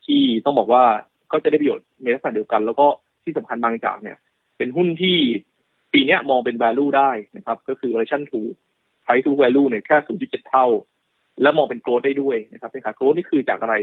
[0.05, 0.83] ที่ต้องบอกว่า
[1.31, 2.87] ก็จะได้ประโยชน์ในลักษณะเดียวกัน แล้วก็
[3.23, 4.17] ที่สำคัญบางจากเนี่ย
[4.57, 5.17] เป็นหุ้นที่
[5.93, 8.41] ปีนี้มองเป็น value ได้นะครับ ก็คือ valuation to
[9.05, 10.65] price to value เนี่ยแค่ 0.7 เท่า
[11.41, 13.75] แล้วมองเป็น growth ได้ด้วยนะครับเป็นขา growth นี่คือจากอะไร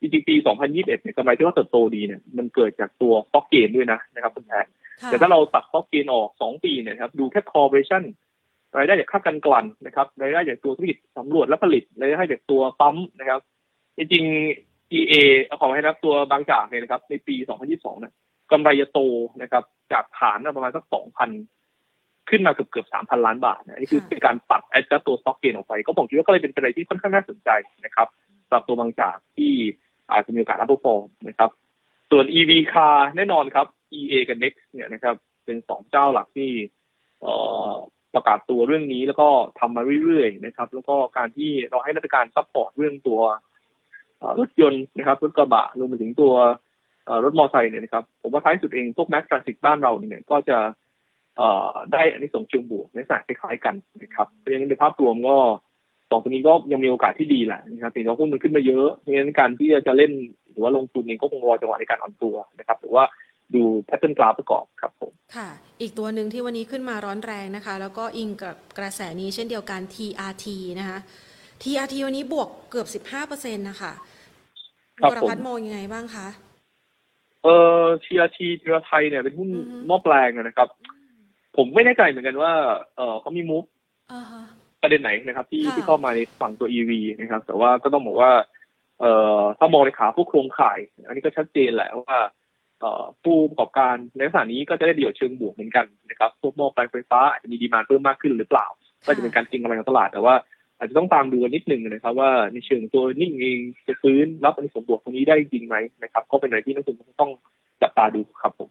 [0.00, 4.66] จริงๆปี 2021 เนี่ยกำไรที่ว่าเติบโตดีเนี่ยมันเกิดจากตัว stock gain ด้วยนะนะครับคุณแพท
[5.06, 8.04] แต่ถ้าเราตัด stock gain ออก2ปีเนี่ยครับดูแค่ corporation
[8.76, 13.40] รายได้จากค่ากันกลั่นนะครับรายได้จากตัวธุรกิจสำรวจและผลิตรายได้จากตัวปั๊มนะครับ
[13.96, 15.14] จริงๆ EA
[15.60, 17.34] ขอให้นับตัวบางจากเนี่ยนะครับ ในปี
[17.68, 18.12] 2022เนี่ย
[18.52, 19.00] กำไรจะโต
[19.42, 20.84] นะครับ จากฐานประมาณสัก
[21.56, 27.50] 2,000 ขึ้นมาเกือบเกือบ3,000 ล้านบาทนะนี่คือเป็นการตัดแอดจัตัวสต็อกเกนออกไป ก็ผมคิดว่าก็เลยเป็นอะไรที่ค่อนข้างน่าสนใจ
[27.84, 28.08] นะครับ
[28.46, 29.52] สำหรับตัวบางจากที่
[30.10, 31.50] อาจจะมีโอกาส perform นะครับ
[32.10, 33.66] ส่วน EV car แน่นอนครับ
[34.00, 35.14] EA กับ NEX เนี่ยนะครับ
[35.44, 36.50] เป็นสองเจ้าหลักที่
[38.14, 39.28] ประกาศตัวเรื่องนี้แล้วก็
[39.60, 43.20] ทำมาเรื่อยๆนะครับ แล้วก็การที่เราให้ราชการ support เรื่องตัว
[44.38, 46.32] รถยนต์นะครับรถกระบะรวมไปถึงตัว
[47.24, 50.58] รถมอเตอร์ไซค์เนี่ยนะครับผมว่าท้ายสุดเองพวก mass transit บ้านเราเนี่ยก็จะ
[51.92, 55.36] ได้อานิสงส์เชิงบวกในสายคล้ายๆกันนะครับเพราะฉะนั้นในภาพรวมก็
[56.10, 60.12] สองตัวนี้ก็ยังมีโอกาสที่ดีแหละนะครับแต่ว่าหุ้นมันขึ้นมาเยอะเพราะฉะนั้นการที่จะเล่น
[60.50, 63.04] หรือว่าลงทุนเองก็คงรอจังหวะในการอ่อนตัวนะครับหรือว่า
[63.54, 65.48] ดูแพทเทิร์นกราฟประกอบครับผมค่ะ
[65.80, 70.46] อีกตัวหนึ่งที่วันนี้ขึ้นมาร้อนแรงนะคะ แล้วก็อิงกับกระแสนี้เช่นเดียวกัน TRT
[70.80, 70.98] นะคะ
[71.62, 72.86] TRT วันนี้บวกเกือบ
[73.24, 73.92] 15%นะคะ
[75.00, 76.26] ครับวรผมพัฒน์มองยังไงบ้างคะ
[77.44, 77.48] เอ
[77.80, 79.50] อ TRT ทีรไทยเนี่ยเป็นหุ้น
[79.86, 80.68] หม้อแปลงนะครับ
[81.56, 82.52] ผมไม่แน่ใจเหมือนกันว่า
[82.96, 83.64] เออเขามีมูฟ
[84.12, 84.44] อ่าฮะ
[84.82, 86.90] ประเด็นไหนนะครับ ที่ค่ะที่เข้ามาในฝั่งตัว EV
[87.20, 88.32] นะครับ แต่ว่าก็ต้องบอกว่า
[89.00, 92.28] เอ่อถ้ามองในขาผู้โครงข่าย อันนี้ก็ชัดเจนแหละว่าเอ่อ
[93.24, 98.66] ผู้ประกอบการในลักษณะนี้ก็จะได้เดี่ยวเชิงบวกเหมือนกันนะครับพวกหม้อแปลงไฟฟ้าอาจจะมีดีมานด์เพิ่มมากขึ้นหรือเปล่า
[99.06, 100.34] ก็จะเป็นการกินกำไรของตลาดแต่ว่า
[100.78, 107.30] อาจจะต้องตามดูกันนิดนึงนะครับ ว่าในเชิงตัวนิ่งเองจะฟื้นรับอันนี้สมบวกตรงนี้ได้จริงไหมนะครับก็เป็นอะไรที่นักลงทุนต้อง
[107.82, 108.70] จับตาดูครับผม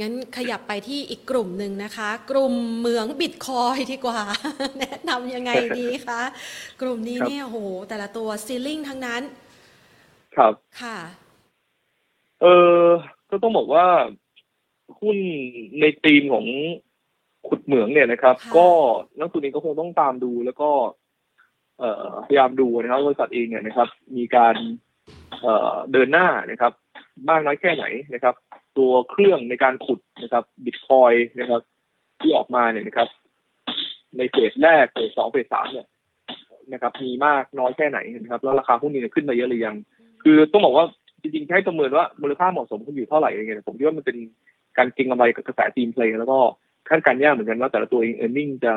[0.00, 4.20] งั้นขยับไปที่อีกกลุ่มหนึ่งนะคะ กลุ่มเหมืองบิตคอยดีกว่า
[4.78, 6.20] แนะนำยังไงดีคะ
[6.80, 7.58] กลุ่มนี้ครับเนี่ยโห
[7.88, 9.22] แต่ละตัวซีลิ่งทั้งนั้น
[10.36, 10.52] ครับ
[10.82, 10.98] ค่ะ
[12.42, 12.46] เอ
[12.82, 12.84] อ
[13.30, 13.86] ก็ต้องบอกว่า
[15.00, 15.16] หุ้น
[15.80, 16.46] ในธีมของ
[17.48, 18.68] ขุดเหมืองเนี่ยนะครับค่ะก็
[19.18, 20.70] นักทุนเองก็คงต้องตามดูแล้วก็
[21.78, 24.54] เอ่อพยายามดูนะครับว่าบริษัทเองเนี่ยนะครับ มีการ
[25.40, 26.72] เอ่อเดินหน้านะครับ
[27.30, 28.34] มากน้อยแค่ไหนนะครับ
[28.78, 31.60] ตัวเครื่องในการขุดนะครับบิตคอยน์นะครับ
[32.20, 33.08] ที่ออกมาเนี่ยนะครับ
[34.16, 35.86] ในเฟสแรกเฟสสองเฟสสามเนี่ย
[36.72, 39.76] นะครับ มีมากน้อยแค่ไหนนะครับ แล้วราคาหุ้นเนี่ยขึ้นมาเยอะหรือยัง
[40.22, 40.86] คือต้องบอกว่า
[41.24, 44.16] จริงๆให้ประเมินว่ามูลค่าเหมาะสมคุณอยู่เท่าไหร่อะไรเงี้ยผมคิดว่ามันเป็น
[44.78, 46.38] การเก็งกำไรกับกระแส theme play แล้วก็
[46.88, 48.74] คาดการณ์ยากเหมือนกันว่าแต่ละตัวเอง earning จะ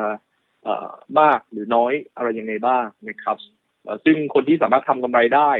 [1.20, 3.36] มากหรือน้อยอะไรยังไงบ้างนะครับ
[4.04, 5.50] ซึ่งคนที่สามารถทำกำไรได้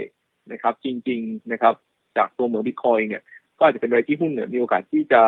[0.52, 1.74] นะครับ จริง ๆนะครับ
[2.16, 3.22] จากตัวเหมืองบิตคอยเนี่ย
[3.58, 5.20] ก็อาจจะเป็นอะไรที่หุ้นเนี่ยมีโอกาสที่จะ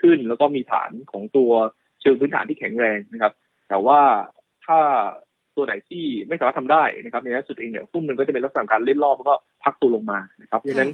[0.00, 1.50] ขึ้นแล้วก็มีฐานของตัว
[2.00, 3.32] เชิงพื้นฐานที่แข็งแรงนะครับ
[3.68, 4.00] แต่ว่า
[4.66, 4.80] ถ้า
[5.56, 9.34] ตัวไหนที่ไม่สามารถทำได้นะครับในที่สุดเองเนี่ยหุ้นมันก็จะเป็นลักษณะการเล่นรอบแล้วก็
[9.64, 10.90] พักตัวลงมานะครับเพราะฉะนั้น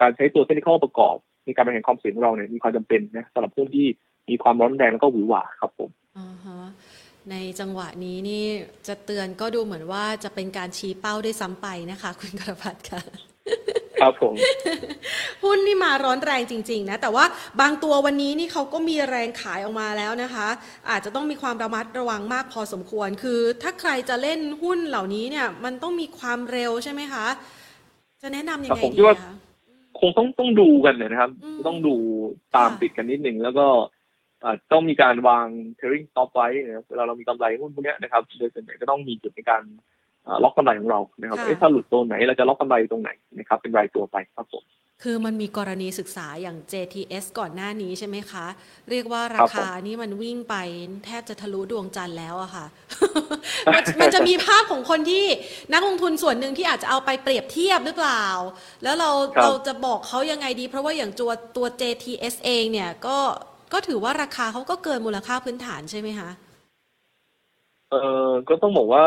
[0.00, 3.86] การใช้ตัวเทคนิคประกอบในการบริหารความเสี่ยงของเราเนี่ยมีความจำเป็นนะสำหรับหุ้นที่
[4.28, 6.60] มีความร้อนแรงแล้วก็หวือหวาครับผมอ่าฮะ
[7.30, 8.44] ในจังหวะนี้นี่
[8.88, 13.02] จะเตือนก็ดูเหมือนว่าจะเป็นการชี้เป้าได้ซ้ำไปนะคะ คุณกระพัฒน์ค่ะ
[14.04, 14.34] ครับผม
[15.44, 17.24] หุ้นนี่มาร้อนแรงจริง ๆ นะ แต่ว่า
[17.60, 20.48] บางตัววันนี้นี่เขาก็มีแรงขายออกมาแล้วนะคะ
[20.90, 27.26] อาจจะต้องมีความระมัดระวังมากพอสมควร คือ ถ้าใครจะเล่นหุ้นเหล่านี้เนี่ย มันต้องมีความเร็วใช่ไหมคะ
[28.22, 29.32] จะแนะนำยังครับไงผมคิดีดว่า คะ
[30.00, 31.94] คงต้องต้องดูกันเนี่ยนะครับ อืมต้องดู
[32.56, 33.66] ตามค่ะ ติดกันนิดนึงแล้วก็
[34.44, 35.46] อ่าต้องมีการวาง
[35.78, 40.03] trailing stop ไว้นะครับเวลาเรามีกำไรหุ้นพวกเนี้ยนะครับโดยส่วนใหญ่ก็ต้องมีจุดในการอ่า
[40.42, 44.64] ล็อกกำไรของเรานะครับค่ะเอ๊ะถ้าหลุดตัวไหนเราจะล็อกกำไรตรงไหนนะครับเป็นรายตัวไปครับผม
[45.02, 48.46] คือมันมีกรณีศึกษาอย่าง JTS ก่อนหน้านี้ใช่ไหมคะ
[48.90, 50.54] เรียกว่าราครับคานี่มันวิ่งไป
[51.04, 52.66] แทบจะทะลุดวงจันทร์แล้วอะค่ะ
[53.74, 55.24] มันมันจะมีภาพของคนที่
[55.72, 58.24] นักลงทุนส่วนหนึ่งที่อาจจะเอาไปเปรียบเทียบหรือเปล่า
[58.82, 63.18] แล้วเราครับเราจะบอกเขายังไงดี เพราะว่าอย่างตัวตัว JTS เองเนี่ยก็
[63.72, 66.30] ก็ถือว่าราคาเขาก็เกินมูลค่าพื้นฐานใช่ไหมคะ
[67.90, 67.94] เอ
[68.28, 69.04] อก็ต้องบอกว่า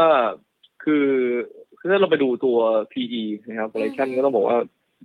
[0.89, 1.07] คือ
[1.79, 2.57] คือถ้าเราไปดูตัว
[2.91, 4.57] PE นะครับ valuation ก็ต้องบอกว่า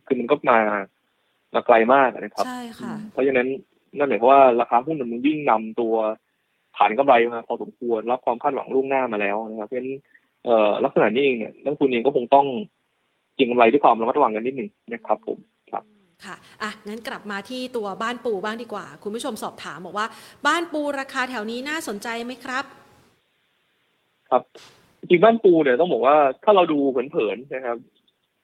[0.07, 0.59] คือมันก็มา
[1.55, 3.49] มาไกลมากนะครับ ใช่ค่ะ เพราะฉะนั้น
[3.97, 5.95] นั่นหมายความว่าราคาหุ้นมันวิ่งนำตัว
[6.77, 9.93] ฐานกำไรมาพอสมควรรับความคาดหวังล่วงหน้ามาแล้วนะครับ เพราะฉะนั้น
[10.45, 12.47] เอ่อลักษณะนี้เองเนี่ยนักลงทุนเองก็คงต้อง
[13.37, 15.39] เก็งกำไรด้วยความระมัดระวังกันนิดหนึ่งนะครับผม
[15.71, 15.83] ครับ
[16.25, 20.07] ค่ะ อะ งั้นกลับมาที่ตัวบ้านปูบ้างดีกว่า คุณผู้ชมสอบถามบอกว่า
[20.47, 22.65] บ้านปูราคาแถวนี้น่าสนใจไหมครับ
[24.31, 24.43] ครับ
[25.09, 27.79] จริงบ้านปูเนี่ยต้องบอกว่าถ้าเราดูเผินๆนะครับ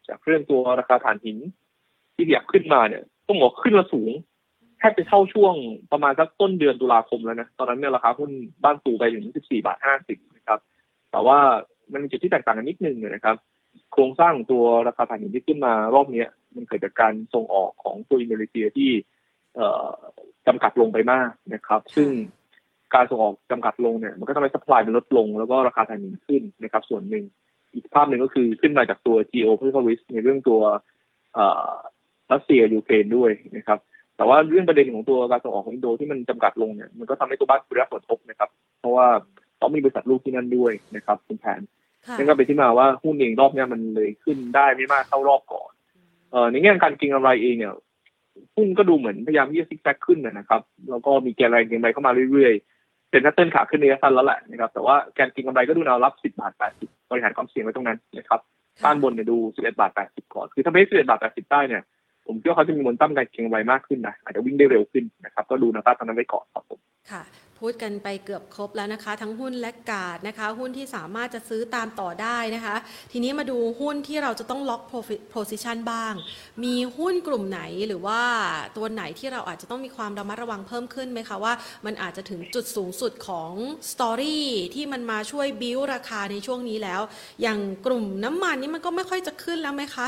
[0.09, 1.39] จากเรื่องตัวราคาถ่านหิน
[2.15, 4.11] ที่อยากขึ้นมาเนี่ย ต้องบอกขึ้นมาสูง
[4.79, 5.55] แทบจะเท่าช่วง
[5.93, 8.31] ประมาณสักต้นเดือนตุลาคมแล้วนะตอนนั้นเนี่ยราคาหุ้น
[8.65, 10.59] บ้านปูไปถึง 14 บาท 50 นะครับ
[11.11, 11.39] แต่ว่า
[11.93, 13.37] มันมีจุดที่แตกต่างกันนิดนึงนะครับ
[13.93, 18.91] โครงสร้างตัวราคาถ่านหินที่ขึ้นมารอบเนี้ยมันเกิดจากการส่งออกของตัวอินโดนีเซียที่
[20.47, 22.09] จำกัดลงไปมากนะครับ ซึ่ง
[22.95, 27.25] การส่งออกจำกัดลงเนี่ยมันก็ทำให้สป라이มันลดลงแล้วก็ราคาถ่านหินขึ้นนะครับส่วนหนึ่ง
[27.75, 30.61] อีกภาพหนึ่งก็คือขึ้นมาจากตัว geopolitical risk ในเรื่องตัว
[31.35, 31.71] เอ่อ
[32.33, 33.79] รัสเซียยูเครนด้วยนะครับ
[34.17, 39.07] แต่ว่าเรื่องประเด็นของตัวการส่งออกของอินโดที่มันจำกัดลงเนี่ยมันก็ทำให้ตัวบ้านปูได้รับผลกระทบนะครับเพราะว่า
[39.57, 41.61] เขามีบริษัทลูกที่นั่นด้วยนะครับคุณแพน
[42.07, 45.71] ค่ะนั่นก็เป็นที่มาว่าหุ้นเองรอบเนี้ยมันเลยขึ้นได้ไม่มากเท่ารอบก่อน
[46.31, 47.75] เอ่อในแง่การเก็งกำไรเองเนี่ย
[48.57, 52.78] หุ้นก็ดูเหมือนพยายามที่จะซิกแซกขึ้นนะนะครับ แล้วก็มีแกนแรงเก็งกำไรเข้ามาเรื่อยๆ
[53.11, 58.41] เป็น pattern ขาขึ้นในระยะสั้นแล้วแหละนะครับแต่ว่าการเก็งกำไรก็ดูแนวรับ 10 บาท 80 บริหารความเสี่ยงไว้ตรงนั้นนะครับ
[58.85, 61.83] ด้านบนเนี่ยดู 11 บาท 80 ก่อน คือถ้าไม่11 บาท 80 ได้เนี่ย
[62.27, 66.81] ผมคิดว่าเขาจะมีมนตั้มการเก็งกำไรมากขึ้นนะอาจจะวิ่งได้เร็วขึ้นนะครับ ก็ดูแนวต้านตรงนั้นไว้ก่อนครับผม
[67.11, 67.23] ค่ะ
[67.61, 72.77] พูดกันไปเกือบครบแล้วนะคะ ทั้งหุ้นและกาดนะคะ หุ้นที่สามารถจะซื้อตามต่อได้นะคะ
[73.13, 76.15] ทีนี้มาดูหุ้นที่เราจะต้องล็อก profit position บ้าง
[76.65, 78.21] มีหุ้นกลุ่มไหนหรือว่า
[78.77, 81.53] ตัวไหนที่เราอาจจะต้องมีความระมัดระวังเพิ่มขึ้นไหมคะว่า
[81.87, 83.51] มันอาจจะถึงจุดสูงสุดของ
[83.93, 87.01] สตอรี่ที่มันมาช่วยบิ้วราคาในช่วงนี้แล้ว
[87.43, 90.07] อย่างกลุ่มน้ำมันนี่มันก็ไม่ค่อยจะขึ้นแล้วไหมคะ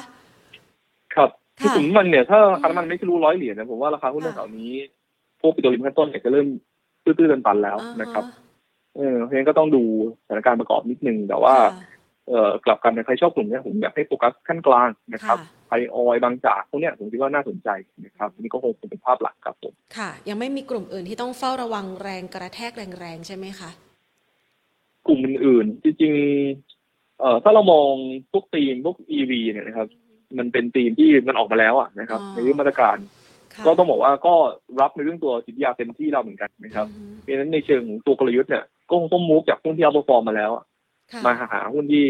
[1.15, 1.31] ครับ
[1.61, 4.73] คือค่ะถึงมันเนี่ยถ้าราคาน้ำมันไม่ทะลุร้อยเหรียญนะผมว่าราคาหุ้นค่ะแถวๆนี้
[5.41, 6.49] พวกปิโตรเลียมขั้นต้นเนี่ยจะเริ่ม
[7.19, 8.25] ตื้อๆตันๆแล้วนะครับ
[8.97, 9.83] เออเพราะงั้นก็ต้องดู
[10.27, 11.55] สถานการณ์ประกอบนิดนึง แต่ว่า
[12.29, 17.69] เอ่อกลับกันใครชอบกลุ่มเนี้ยผมอยากให้โฟกัสขั้นกลางนะครับไทยออยบางจากพวกเนี้ยผมคิดว่าน่าสนใจ
[18.05, 23.71] นะครับนี่ก็คงเป็นภาพหลักครับผมค่ะ ยังไม่มีกลุ่มอื่นที่ต้องเฝ้าระวังแรงกระแทกแรงๆใช่ไหมคะ
[25.07, 27.93] กลุ่มอื่นๆจริงๆเอ่อถ้าเรามอง
[28.33, 29.89] พวกธีมพวก EV เนี่ยนะครับ
[30.39, 32.97] มันเป็นธีมที่มันออกมาแล้วอะนะครับในเรื่องมาตรการ
[33.67, 34.35] ก็ต้องบอกว่าก็
[34.81, 40.65] รับในเรื่องตัวจิตวิทยาเต็มที่เราเหมือนกันนะครับอืมเพราะฉะนั้นในเชิงของตัวกลยุทธ์เนี่ยก็คงต้องมูฟจากหุ้นที่เอาฟอร์มมาแล้วอะ
[41.13, 42.07] ค่ะมาหาหุ้นที่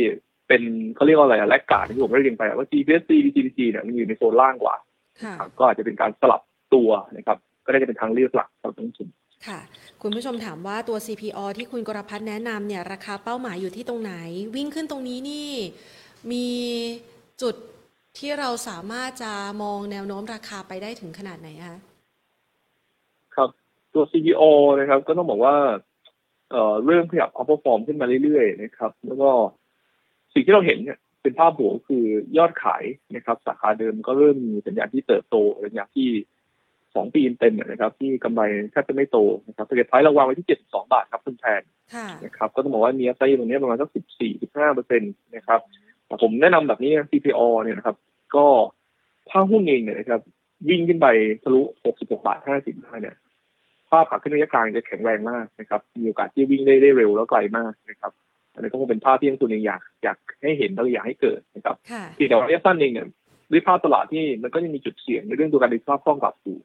[0.49, 0.63] เป็น
[0.95, 4.75] เขาเรียกว่าอะไรอะแลกการ์ดที่ผมได้เรียนไปอะว่า GPSC BTPC เนี่ยมันอยู่ในโซนล่างกว่า
[5.23, 6.43] ค่ะครับก็อาจจะเป็นการสลับ
[6.75, 9.09] ตัวนะครับ ก็ได้จะเป็นทางเลือกหลักสำหรับนักลงทุน
[9.47, 9.61] ค่ะ
[10.03, 14.13] คุณผู้ชมถามว่าตัว CPO ที่คุณกรพัฒน์แนะนำเนี่ยราคาเป้าหมายอยู่ที่ตรงไหน
[14.57, 15.51] วิ่งขึ้นตรงนี้นี่
[16.33, 16.47] มี
[17.43, 17.55] จุด
[18.19, 19.33] ที่เราสามารถจะ
[19.63, 21.77] มองแนวโน้มราคาไปได้ถึงขนาดไหนคะ
[23.35, 23.51] ครับ
[23.95, 24.43] ตัว CPO
[24.81, 25.57] นะครับ ก็ต้องบอกว่า
[26.51, 29.31] เอ่อเริ่มขยับ upper form ขึ้นมาเรื่อยๆนะครับ แล้วก็
[30.35, 32.05] สิ่งที่เราเห็นเนี่ยเป็นภาพบวกคือ
[32.39, 32.85] ยอดขาย
[33.17, 36.09] นะครับ สาขาเดิมก็เริ่มมีสัญญาณที่เติบโตสัญญาณที่
[36.95, 41.63] สองปีเต็มๆนะครับ ที่กำไรแทบจะไม่โตนะครับเทรดไพรเราวางไว้ที่72บาทครับคุณแทน
[41.95, 45.90] ค่ะนะครับ ก็ต้องบอกว่ามีอัพไซด์ตรงนี้ประมาณสักสิบสี่สิบห้าเปอร์เซ็นต์นะครับแต่
[46.23, 47.97] ผมแนะนำแบบนี้นะ CPO เนี่ยนะครับ
[48.37, 48.47] ก็
[49.31, 50.21] ถ้าหุ้นเองเนี่ยนะครับ
[50.69, 51.07] วิ่งขึ้นไป
[51.43, 53.17] ทะลุหกสิบหกบาทห้าสิบได้เนี่ย
[53.91, 58.13] ภาพขาขึ้นระยะกลางจะแข็งแรงมากนะครับ มีโอกาสที่วิ่งได้ได้เร็วแล้วไกลมากนะครับ
[58.55, 63.07] อันนี้ก็คงเป็นภาพที่นักลงทุนเองอยากอยากให้เห็นแล้วก็อยากให้เกิดนะครับค่ะที่แต่ว่าระยะสั้นเองเนี่ย
[63.51, 66.59] ด้วยภาพตลาดที่มันก็ยังมีจุดเสี่ยงในเรื่องตัวการดึงภาพคล่องกลับอยู่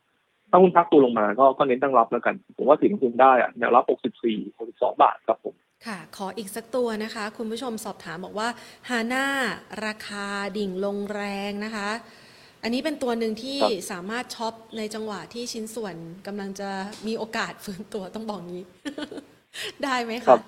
[0.49, 3.83] ถ้าหุ้นพักตัวลงมาก็ก็เน้นตั้งรับแล้วกัน ผมว่าถึงทุนได้อะแนวรับ
[4.23, 8.49] 64 62 บาทครับผม ค่ะ ขออีกสักตัวนะคะ คุณผู้ชมสอบถามบอกว่า
[8.89, 9.25] ฮาน่า
[9.85, 11.89] ราคาดิ่งลงแรงนะคะ
[12.63, 15.95] อันนี้เป็นตัวหนึ่งที่ครับ สามารถช็อปในจังหวะที่ชิ้นส่วน
[16.27, 16.69] กำลังจะ
[17.07, 18.63] มีโอกาสฟื้นตัวต้องบอกงี้
[19.83, 20.39] ได้ไหมครัคะ บ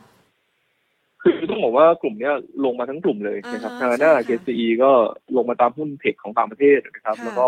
[1.24, 2.34] คือต้องบอกว่ากลุ่มเนี้ย
[2.66, 4.92] ลงมาทั้งกลุ่มเลยนะครับอ่าฮาฮะน่าใช่ค่ะ KCE ก็
[5.36, 7.48] ลงมาตามหุ้นเทคของต่างประเทศนะครับ ค่ะ แล้วก็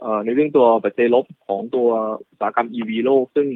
[0.00, 1.88] เอ่อในเรื่องตัวปัจจัยลบของตัว
[2.30, 3.48] อุตสาหกรรม EV โลก ซึ่ง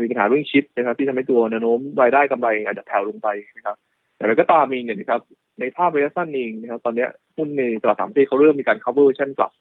[0.00, 3.76] มีปัญหาเรื่องชิปนะครับ ที่ทำให้ตัวแนวโน้มรายได้กำไรอาจจะแผ่วลงไปนะครับ
[4.16, 5.20] แต่มันก็ตามเองเนี่ยนะครับ
[5.60, 9.52] ในภาพระยะสั้นเองนะครับ ตอนเนี้ยหุ้นในตลาดต่างประเทศเขาเริ่มมีการ cover ชั่นกลับ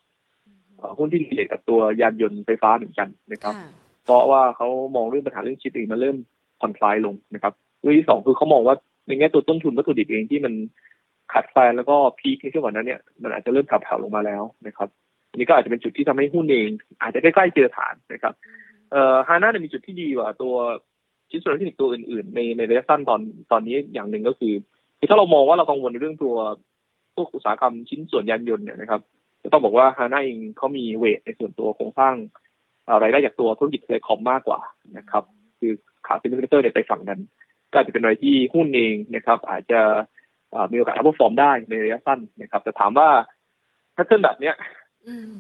[0.78, 3.70] เอ่อหุ้นที่เกี่ยวกับตัวยานยนต์ไฟฟ้าเหมือนกันนะครับค่ะ
[4.04, 6.18] เพราะว่าเขามองเรื่องปัญหาเรื่องชิปเองมันเริ่ม
[6.60, 8.76] ผ่อนคลายลงนะครับเรื่องที่สองคือเขามองว่า
[9.08, 10.54] ในแง่ตัวต้นทุนวัตถุดิบเองที่มัน
[11.34, 14.90] ขาดแคลนแล้วก็พีคในช่วงก่อนนั้นเนี่ยมันอาจจะเริ่มแผ่วๆลงมาแล้วนะครับ
[15.30, 16.70] อันนี้ก็อาจจะเป็นจุดที่ทำให้หุ้นเอง
[17.02, 18.34] อาจจะใกล้ๆเจอฐานนะครับ
[18.92, 20.56] เอ่อฮาน่าเนี่ยมีจุดที่ดีกว่าตัว
[21.30, 23.22] ชิ้นส่วนอิเล็กทรอนิกส์ตัวอื่นๆ ในในระยะสั้นตอน
[23.52, 24.54] ตอนนี้อย่างหนึ่งก็คือ
[25.00, 26.36] คือถ้าเรามองว่าเรากังวลในเรื่องตัว
[27.16, 29.02] พวกอุตสาหกรรมชิ้นส่วนยานยนต์เนี่ยนะครับ
[29.44, 32.16] จะต้องบอกว่าฮาน่าเองเขามี weight ในส่วนตัวโครงสร้าง
[32.88, 34.60] อ่อรายได้จากตัวธุรกิจ telecom มากกว่า
[34.98, 35.24] นะครับ
[35.60, 35.72] คือ
[36.08, 37.22] transmitter เนี่ยไปฝั่งนั้น
[37.72, 39.82] ก็อาจจะเป็นอะไรที่หุ้นเองนะครับ อาจจะ
[40.72, 43.10] มีโอกาส outperform ได้ในระยะสั้นนะครับ แต่ถามว่า
[43.96, 44.56] ถ้าขึ้นแบบเนี้ย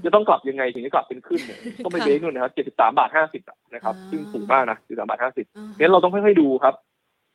[0.06, 3.42] จะต้องกลับยังไงถึงจะกลับเป็นขึ้นเนี่ยต้องไปค่ะเบรกนู่นนะครับเจ็ดสิบสามบาทห้าสิบ
[3.74, 6.76] นะครับอ่าซึ่งสูงมากนะสิบสามบาทห้าสิบอ่างั้นเราต้องค่อยๆดูครับ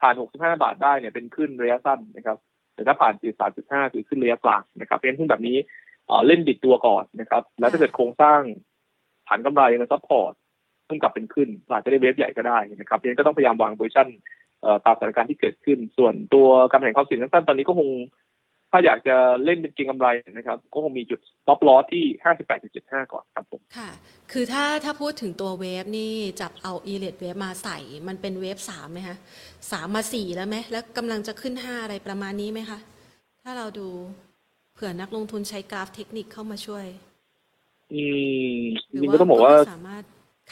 [0.01, 2.37] ผ่านหกสิบห้าบาทได้เนี่ยเป็นขึ้นระยะสั้นนะครับ
[2.75, 5.57] แต่ถ้าผ่านสี่สามจุดห้าคือขึ้นระยะกลางนะครับเพราะฉะนั้นหุ้นแบบนี้
[6.07, 8.41] เอ่อเล่นดีดตัวก่อนนะครับ แล้วถ้าเกิดโครงสร้าง
[9.29, 10.33] ฐานกำไรมัน support
[10.87, 14.09] เพิ่งกลับเป็นขึ้นอาจจะได้ wave ใหญ่ก็ได้นะครับเพราะฉะนั้นก็ต้องพยายามวาง position
[14.63, 17.89] เอ่อตามสถานการณ์ที่เกิดขึ้น ส่วนตัวการแข่งความเสี่ยงสั้นๆตอนนี้ก็คง
[18.71, 22.05] ถ้าอยากจะเล่นเป็นเก็งกำไรนะครับ ก็คงมีจุด stop loss ที่
[22.59, 23.91] 58.75 ก่อนครับผมค่ะ
[24.33, 29.17] คือถ้าถ้าพูดถึงตัว wave นี่จับเอา Elliott wave มาใส่ มันเป็น wave สามไหมคะ
[29.73, 32.79] สามมาสี่แล้วไหม แล้วกำลังจะขึ้นห้าอะไรประมาณนี้ไหมคะ
[33.43, 33.89] ถ้าเราดู
[34.75, 36.87] เผื่อนักลงทุนใช้กราฟเทคนิคเข้ามาช่วย
[37.93, 38.03] อื
[38.57, 40.03] หรือจริงๆก็ต้องบอกว่าไม่สามารถ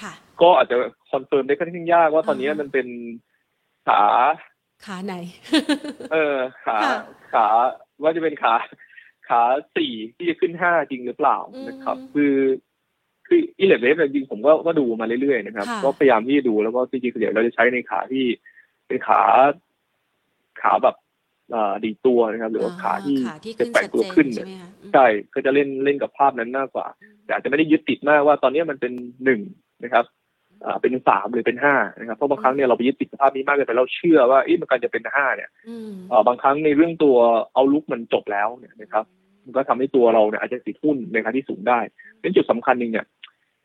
[0.03, 0.13] ค่ะ
[0.43, 0.77] ก็อาจจะ
[1.11, 2.87] confirm ได้ค่อนข้างยากว่าตอนนี้อ่าฮะมันเป็น
[3.87, 4.01] ขา
[4.85, 5.15] ขาไหน
[6.13, 6.99] เออ ขาค่ะ
[7.35, 7.47] ขา
[8.03, 8.55] ว่าจะเป็นขา
[9.29, 9.43] ขา
[9.77, 12.35] สี่ที่จะขึ้นห้าจริงหรือเปล่าอืมนะครับ คือ
[13.27, 18.25] คืออิเล็กเวฟจริงๆผมก็ก็ดูมาเรื่อยๆนะครับค่ะก็พยายามที่จะดูแล้วก็จริงๆเดี๋ยวเราจะใช้ในขาที่
[18.87, 19.21] เป็นขา
[20.61, 20.97] ขาแบบ
[21.55, 26.87] อ่าดีดตัวนะครับ หรือว่าขาที่ขาที่จะขึ้นแปลชังดตัวเจนขึ้นใช่เนี่ยไหมคะอืมใช่ก็จะเล่นเล่นกับภาพนั้นมากกว่า
[27.25, 28.93] แต่อาจจะไม่ได้ยึดติดมากว่าตอนนี้มันเป็น
[29.25, 29.41] หนึ่ง
[29.85, 30.24] นะครับอ่า
[30.81, 37.17] เป็นสามหรือเป็นห้านะครับเพราะบางครั้งเนี่ยเราไปยึดติดกับภาพนี้มากเกินไปเราเชื่อว่าเอ๊ะมันการจะเป็นห้าเนี่ยอืมเอ่อบางครั้งในเรื่องตัว
[37.55, 39.05] เอาลุกมันจบแล้วเนี่ยนะครับ
[39.45, 41.79] มันก็ทำให้ตัวเราเนี่ยอาจจะติดหุ้นในราคาที่สูงได้
[42.21, 43.07] เป็นจุดสำคัญหนึ่งเนี่ย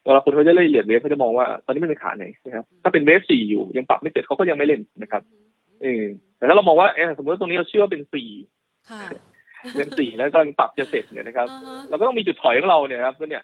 [0.04, 5.22] เวลาคนเขาจะเล่นเหรียญเวฟเขาจะมองว่าตอนนี้มันเป็นขาไหนนะครับถ้าเป็นเวฟสี่อยู่ยังปรับไม่เสร็จเขาก็ยังไม่เล่นนะครับ
[5.82, 6.04] เออ
[6.38, 8.30] แต่ถ้าเรามองว่าเออสมมติว่าตรงนี้เราเชื่อว่าเป็นสี่
[8.90, 9.02] ค่ะ
[9.76, 13.44] เป็นสี่แล้วก็ปรับจะเสร็จเนี่ยนะครับอ่าฮะเราก็ต้องมีจุดถอยของเราเนี่ยครับก็เนี่ย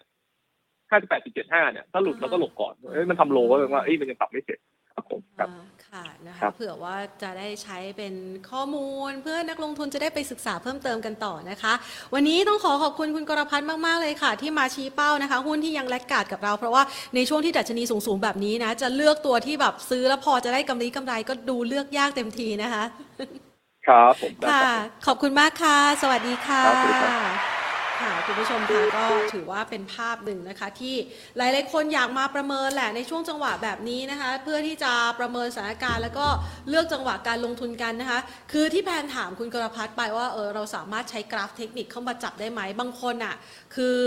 [0.90, 4.58] ห้าสิบแปดจุดเจ็ดห้าเนี่ยถ้าหลุดเราก็หลบก่อนเอ้ยมันทำโลก็แปลว่าเอ้ยมันยังปรับไม่เสร็จ
[4.94, 8.14] ครับผมครับอ่าค่ะนะครัคะบเผื่อว่าจะได้ใช้เป็น
[8.50, 11.72] ข้อมูล เพื่อนักลงทุนจะได้ไปศึกษาเพิ่มเติมกันต่อนะคะ
[12.14, 16.82] วันนี้ต้องขอขอบคุณคุณกรพัฒน์มาก ๆ เลยค่ะ ที่มาชี้เป้านะคะ หุ้นที่ยังแลกกาดกับเรา เพราะว่า
[17.14, 22.84] ในช่วงที่ดัชนีสูง ๆ แบบนี้นะ จะเลือกตัวที่แบบซื้อแล้วพอจะได้กำไรกำไรก็ดูเลือกยากเต็มทีนะคะ
[23.86, 24.70] ครับผมได้ค่ะครับ
[25.06, 26.64] ขอบคุณมากค่ะ สวัสดีค่ะ
[28.02, 30.94] ค่ะคุณผู้ชมคะก็ถือว่าเป็นภาพหนึ่งนะคะ ที่
[31.36, 36.26] หลายๆคนอยากมาประเมินแหละในช่วงจังหวะแบบนี้นะคะ เพื่อที่จะประเมินสถานการณ์ แล้วก็
[36.68, 38.20] เลือกจังหวะการลงทุนกันนะคะ
[38.52, 43.34] คือที่แพนถามคุณกรพัฒน์ไปว่าเออเราสามารถใช้กราฟเทคนิคเข้ามาจับได้ไหมบางคนอะ
[43.76, 44.00] คือ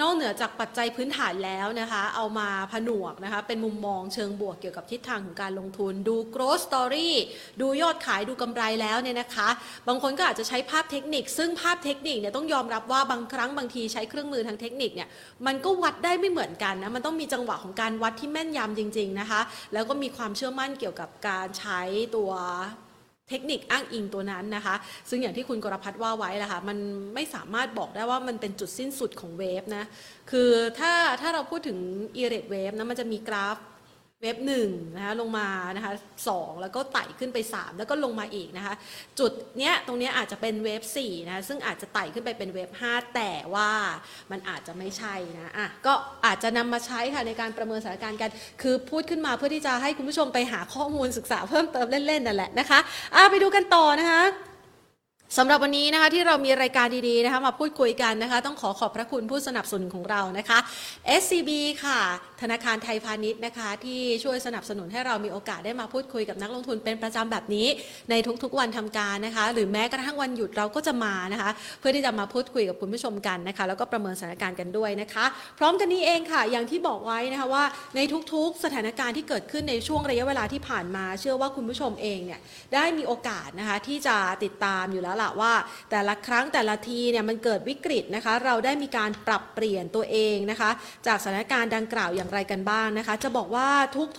[0.00, 7.10] นอกเหนือจากปัจจัยพื้นฐานแล้วนะคะ เอามาผนวกนะคะ เป็นมุมมองเชิงบวกเกี่ยวกับทิศทางของการลงทุน ดู growth story
[7.60, 9.48] ดูยอดขายดูกำไรแล้วเนี่ยนะคะ
[9.88, 15.08] บางคนก็อาจจะใช้ภาพเทคนิค ซึ่งภาพเทคนิคเนี่ยต้องยอมรับว่าบางครั้งบางทีใช้เครื่องมือทางเทคนิคเนี่ย
[15.46, 19.40] มันก็วัดได้ไม่เหมือนกันนะ มันต้องมีจังหวะของการวัดที่แม่นยำจริง ๆนะคะ
[19.72, 21.80] แล้วก็มีความเชื่อมั่นเกี่ยวกับการใช้
[22.16, 22.32] ตัว
[23.28, 24.74] เทคนิคอ้างอิงตัวนั้นนะคะ
[25.08, 26.78] ซึ่งอย่างที่คุณกรพัฒน์ว่าไว้แหละค่ะมัน
[27.14, 29.84] ไม่สามารถบอกได้ว่ามันเป็นจุดสิ้นสุดของเวฟนะ
[30.30, 31.78] คือถ้าถ้าเราพูดถึง
[32.22, 33.56] e r a t e wave นะมันจะมีกราฟ
[34.22, 35.92] เวฟหนึ่งนะคะลงมานะคะ
[36.28, 38.74] สองแล้วก็ไต่ขึ้นไป 3 แล้วก็ลงมาอีกนะคะ
[39.18, 43.70] จุดเนี้ยตรงเนี้ยอาจจะเป็นเวฟ4นะคะซึ่งอาจจะไต่ขึ้นไปเป็นเวฟ5แต่ว่า
[44.30, 45.92] มันอาจจะไม่ใช่นะอะก็
[46.26, 48.30] อาจจะนำมาใช้ค่ะในการประเมินสถานการณ์กัน
[48.62, 52.78] คือพูดขึ้นมาเพื่อที่จะให้คุณผู้ชมไปหาข้อมูลศึกษาเพิ่มเติมเล่นๆนั่นแหละนะคะ
[53.14, 54.22] อะไปดูกันต่อนะคะ
[55.34, 60.58] สำหรับวันนี้นะคะที่เรามีรายการดีๆนะคะมาพูดคุยกันนะคะ ต้องขอขอบพระคุณผู้สนับสนุนของเรานะคะ
[61.20, 61.50] SCB
[61.84, 62.00] ค่ะ
[62.42, 67.66] ธนาคารไทยพาณิชย์นะคะ ที่ช่วยสนับสนุนให้เรามีโอกาสได้มาพูดคุยกับนักลงทุนเป็นประจำแบบนี้
[68.10, 71.50] ในทุกๆวันทำการนะคะ หรือแม้กระทั่งวันหยุดเราก็จะมานะคะ
[71.80, 75.24] เพื่อที่จะมาพูดคุยกับคุณผู้ชมกันนะคะ แล้วก็ประเมินสถานการณ์กันด้วยนะคะ
[75.58, 77.64] พร้อมกันนี้เองค่ะ อย่างที่บอกไว้นะคะว่า
[77.96, 78.00] ใน
[78.32, 82.40] ทุกๆ สถานการณ์ที่เกิดขึ้นในช่วงระยะเวลาที่ผ่านมา เชื่อว่าคุณผู้ชมเองเนี่ย
[82.74, 85.52] ได้มีโอกาสนะคะที่จะติดตามอยู่แล้วล่ะละว่า
[85.90, 90.70] แต่ละครั้งแต่ละทีเนี่ยมันเกิดวิกฤตนะคะ เราได้มีการปรับเปลี่ยนตัวเองนะคะ
[91.06, 93.68] จากสถานการณ์ดังกล่าวอย่างไรกันบ้างนะคะ จะบอกว่า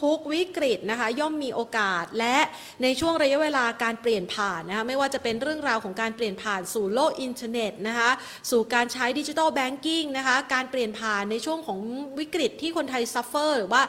[0.04, 2.38] ทุกๆวิกฤตนะคะ ย่อมมีโอกาสและ
[2.84, 8.10] ในช่วงระยะเวลาการเปลี่ยนผ่านนะคะไม่ว่าจะเป็นเรื่องราวของการเปลี่ยนผ่านสู่โลกอินเทอร์เน็ตนะคะ
[8.52, 11.80] สู่การใช้ digital banking นะคะการเปลี่ยนผ่านในช่วงของ
[12.20, 13.82] วิกฤตที่คนไทย suffer หรือว่า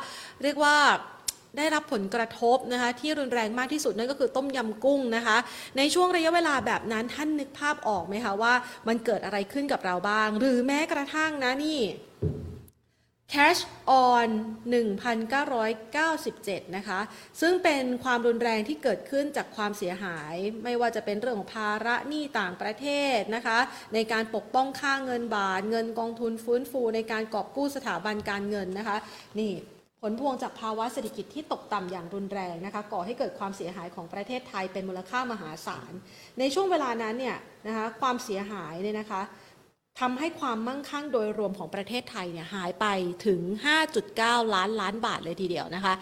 [0.43, 0.77] เรียกว่า
[1.59, 5.37] ได้รับผลกระทบนะคะที่รุนแรงมากที่สุดนั่นก็คือต้มยำกุ้งนะคะ
[5.77, 8.55] ในช่วงระยะเวลาแบบนั้นท่านนึกภาพออกไหมคะว่า
[8.89, 11.81] มันเกิดอะไรขึ้นกับเราบ้าง หรือแม้กระทั่งนะนี่
[13.35, 13.63] Cash
[14.05, 14.29] on
[15.93, 17.01] 1997 นะคะ
[17.41, 20.35] ซึ่งเป็นความรุนแรงที่เกิดขึ้นจากความเสียหาย
[20.65, 22.87] ไม่ว่าจะเป็นเรื่องของภาระหนี้ต่างประเท
[23.17, 23.59] ศนะคะ
[23.95, 28.97] ในการปกป้องค่าเงินบาท เงินกองทุนฟื้นฟูในการกอบกู้สถาบันการเงินนะคะ
[29.39, 29.53] นี่
[30.01, 35.93] ผลพวงจากภาวะเศรษฐกิจที่ตกต่ำอย่างรุนแรงนะคะก่อให้เกิดความเสียหายของประเทศไทยเป็นมูลค่ามหาศาล
[36.39, 37.37] ในช่วงเวลานั้นเนี่ย
[37.67, 39.23] นะคะความเสียหายเนี่ยนะคะ
[40.01, 42.87] ทำให้ความมั่งคั่งโดยรวมของประเทศไทยเนี่ยหายไป
[43.27, 43.41] ถึง
[43.99, 45.95] 5.9 ล้านล้านบาทเลยทีเดียวนะคะ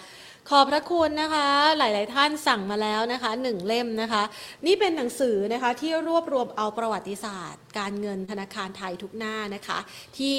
[0.50, 4.22] ขอบพระคุณนะคะ หลาย ๆ ท่านสั่งมาแล้วนะคะหนึ่งเล่มนะคะ
[4.66, 9.78] นี่เป็นหนังสือนะคะที่รวบรวมเอาประวัติศาสตร์ การเงินธนาคารไทยทุกหน้านะคะ
[10.18, 10.36] ที่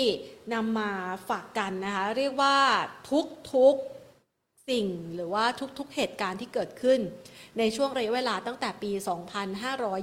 [0.54, 0.92] นำมา
[1.30, 2.58] ฝากกันนะคะ เรียกว่า
[3.54, 5.46] ทุกๆสิ่งหรือว่า
[5.80, 7.00] ทุก ๆ เหตุการณ์ที่เกิดขึ้น
[7.60, 8.92] ในช่วงระยะเวลาตั้งแต่ปี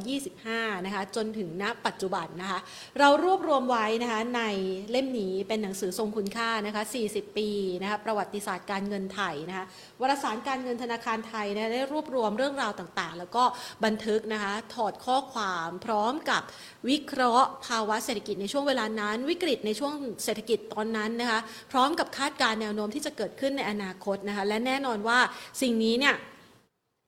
[0.07, 2.59] 2525 นะคะ จนถึงณปัจจุบันนะคะ
[2.99, 4.43] เรารวบรวมไว้นะคะใน
[4.91, 7.49] เล่มนี้เป็นหนังสือทรงคุณค่านะคะ 40 ปี
[7.83, 9.65] นะคะประวัติศาสตร์การเงินไทยนะคะ
[10.01, 13.45] วารสารการเงินธนาคารไทยนะได้รวบรวมเรื่องราวต่างๆ แล้วก็
[13.85, 16.43] บันทึกนะคะถอดข้อความพร้อมกับ
[16.89, 19.93] วิเคราะห์ภาวะเศรษฐกิจในช่วงเวลานั้น วิกฤตในช่วง
[20.25, 21.41] เศรษฐกิจตอนนั้นนะคะ
[21.73, 25.19] พร้อมกับคาดการณ์แนวโน้มที่จะเกิดขึ้นในอนาคตนะคะและแน่นอนว่า
[25.63, 26.17] สิ่งนี้เนี่ย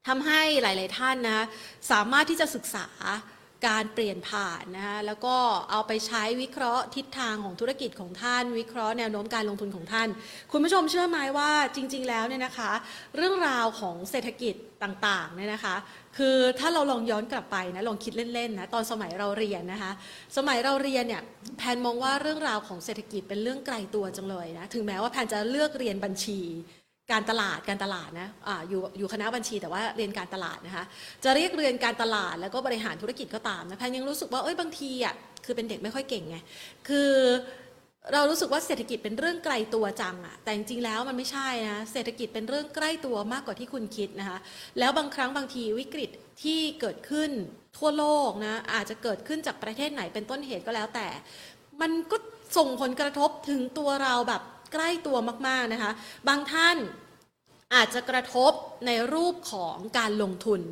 [0.06, 1.44] ทำให้หลาย ๆ ท่านนะคะ
[1.90, 2.86] สามารถที่จะศึกษา
[3.68, 5.36] การเปลี่ยนผ่านนะคะแล้วก็
[5.70, 10.08] เอาไปใช้วิเคราะห์ทิศทางของธุรกิจของท่าน วิเคราะห์แนวโน้มการลงทุนของท่าน
[10.52, 12.70] คุณผู้ชมเชื่อไหมว่าจริง ๆ แล้วเนี่ยนะคะ
[13.16, 15.74] เรื่องราวของเศรษฐกิจต่างๆเนี่ยนะคะ
[16.18, 19.92] คือถ้าเราลองย้อนกลับไปนะลองคิดเล่น ๆ นะตอนสมัยเราเรียนนะคะ
[20.36, 21.22] สมัยเราเรียนเนี่ย
[21.58, 26.40] แพนมองว่าเรื่องราวของเศรษฐกิจเป็นเรื่องไกลตัวจังเลยนะถึงแม้ว่าแพนจะเลือกเรียนบัญชี
[27.12, 30.84] การตลาดการตลาดนะอ่าอยู่อยู่คณะบัญชีแต่ว่าเรียนการตลาดนะคะ
[31.24, 36.36] จะเรียกเรียนการตลาดแล้วก็บริหารธุรกิจก็ตามนะแพนยังรู้สึกว่าเอ้ยบางทีอะคือเป็นเด็กไม่ค่อยเก่งไง
[36.88, 37.10] คือ
[38.12, 44.38] เรารู้สึกว่าเศรษฐกิจเป็นเรื่องไกลตัวจังอะแต่จริงๆแล้วมันไม่ใช่นะเศรษฐกิจเป็นเรื่องใกล้ตัวมากกว่าที่คุณคิดนะคะ
[44.78, 46.10] แล้วบางครั้งบางทีวิกฤต
[46.42, 47.30] ที่เกิดขึ้น
[47.78, 51.06] ทั่วโลกนะอาจจะเกิดขึ้นจากประเทศไหนเป็นต้นเหตุก็แล้วแต่
[51.80, 52.16] มันก็
[52.56, 54.42] ส่งผลกระทบถึงตัวเราแบบ
[54.72, 55.16] ใกล้ตัว
[55.48, 55.92] มากๆนะคะ
[56.28, 56.78] บางท่าน
[57.74, 58.52] อาจจะกระทบ
[58.86, 60.62] ในรูปของการลงทุน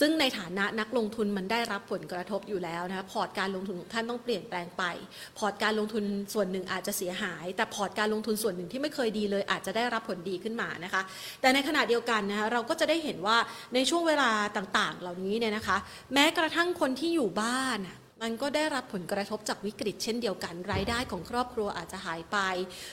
[0.00, 4.84] ซึ่งในฐานะนักลงทุนมันได้รับผลกระทบอยู่แล้วนะคะพอร์ตการลงทุนของท่านต้องเปลี่ยนแปลงไป
[5.38, 11.02] พอร์ตการลงทุนส่วนหนึ่งอาจจะเสียหาย แต่พอร์ตการลงทุนส่วนหนึ่งที่ไม่เคยดีเลย อาจจะได้รับผลดีขึ้นมานะคะ
[11.40, 13.36] แต่ในขณะเดียวกันนะคะเราก็จะได้เห็นว่า
[13.74, 15.76] ในช่วงเวลาต่างๆ เหล่านี้เนี่ยนะคะ
[16.14, 17.78] แม้กระทั่งคนที่อยู่บ้าน
[18.22, 22.38] มันก็ได้รับผลกระทบจากวิกฤตเช่นเดียวกัน รายได้ของครอบครัวอาจจะหายไป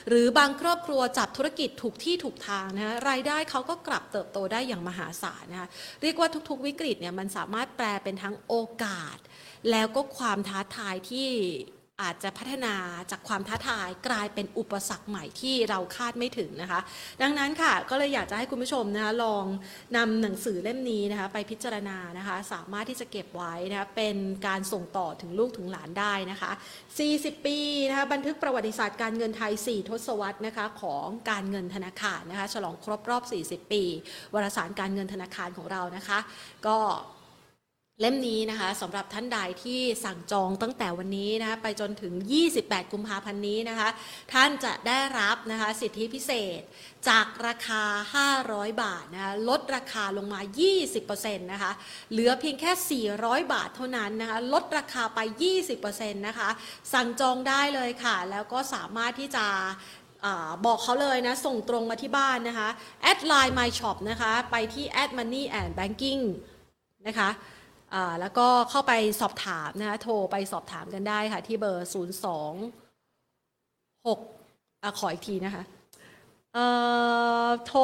[0.08, 5.68] หรือบางครอบครัวจับธุรกิจถูกที่ถูกทางนะรายได้เขาก็กลับเติบโตได้อย่างมหาศาลนะคะ
[6.02, 8.54] เรียกว่าทุกๆ วิกฤตเนี่ยมันสามารถแปลเป็นทั้งโอ
[8.84, 9.18] กาส
[9.70, 11.28] แล้วก็ความท้าทายที่
[12.02, 12.74] อาจจะพัฒนา
[13.10, 16.80] จากความท้าทายกลายเป็นอุปสรรคใหม่ที่เราคาดไม่ถึงนะคะ
[17.22, 19.44] ดังนั้นค่ะก็เลยอยากจะให้คุณผู้ชมนะคะลอง
[19.96, 24.16] นำหนังสือเล่มนี้นะคะไปพิจารณานะคะ สามารถที่จะเก็บไว้นะคะเป็น
[24.46, 26.50] การส่งต่อถึงลูกถึงหลานได้นะคะ
[26.98, 33.82] 40 ปีนะคะบันทึกประวัติศาสตร์การเงินไทย 4 ทศวรรษนะคะของการเงินธนาคารนะคะฉลองครบรอบ 40 ปี
[34.34, 36.18] วารสารการเงินธนาคารของเรานะคะ
[36.66, 36.78] ก็
[38.00, 42.12] เล่มนี้นะคะสำหรับท่านใดที่สั่งจองตั้งแต่วันนี้นะคะไปจนถึง
[42.52, 43.88] 28 กุมภาพันธ์นี้นะคะ
[44.32, 46.60] ท่านจะได้รับนะคะสิทธิพิเศษ
[47.08, 47.82] จากราคา
[48.32, 50.40] 500 บาทนะคะลดราคาลงมา
[50.94, 51.72] 20%นะคะ
[52.10, 55.20] เหลือเพียงแค่ 400 บาทเท่านั้นนะคะลดราคาไป
[55.74, 56.48] 20%นะคะ
[56.92, 59.46] สั่งจองได้เลยค่ะ แล้วก็สามารถที่จะ
[60.24, 60.26] อ
[60.66, 62.68] บอกเขาเลยนะ ส่งตรงมาที่บ้านนะคะ
[63.02, 66.22] แอดไลน์ My Shop นะคะ ไปที่ add money and banking
[67.08, 67.30] นะคะ
[68.20, 72.28] แล้วก็เข้าไปสอบถามนะคะโทรไปสอบถามกันได้ค่ะ ที่เบอร์ 0 2
[74.06, 74.08] 6
[74.82, 75.62] อขออีกทีนะคะ
[76.54, 76.66] เอ่
[77.46, 77.80] อโทร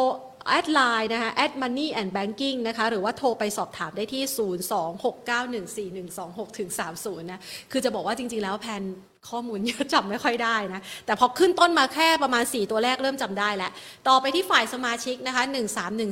[0.49, 4.23] add LINE นะคะ at Money and Banking นะคะ หรือว่าโทรไปสอบถามได้ที่
[5.91, 7.41] 026914126ถึง30นะ
[7.71, 8.83] คือจะบอกว่าจริง ๆ แล้วแพน
[9.29, 13.71] ข้อมูลเยอะจำไม่ค่อยได้นะ แต่พอขึ้นต้นมาแค่ประมาณ 4 ตัวแรกเริ่มจำได้แล้ว
[14.09, 15.43] ต่อไปที่ฝ่ายสมาชิกนะคะ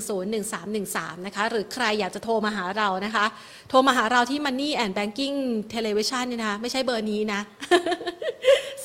[0.09, 3.25] 13101313 นะคะ หรือใครอยากจะโทรมาหาเรานะคะ
[3.71, 5.37] โทรมาหาเราที่ Money and Banking
[5.75, 7.41] Television เนี่ยนะคะ ไม่ใช่เบอร์นี้นะ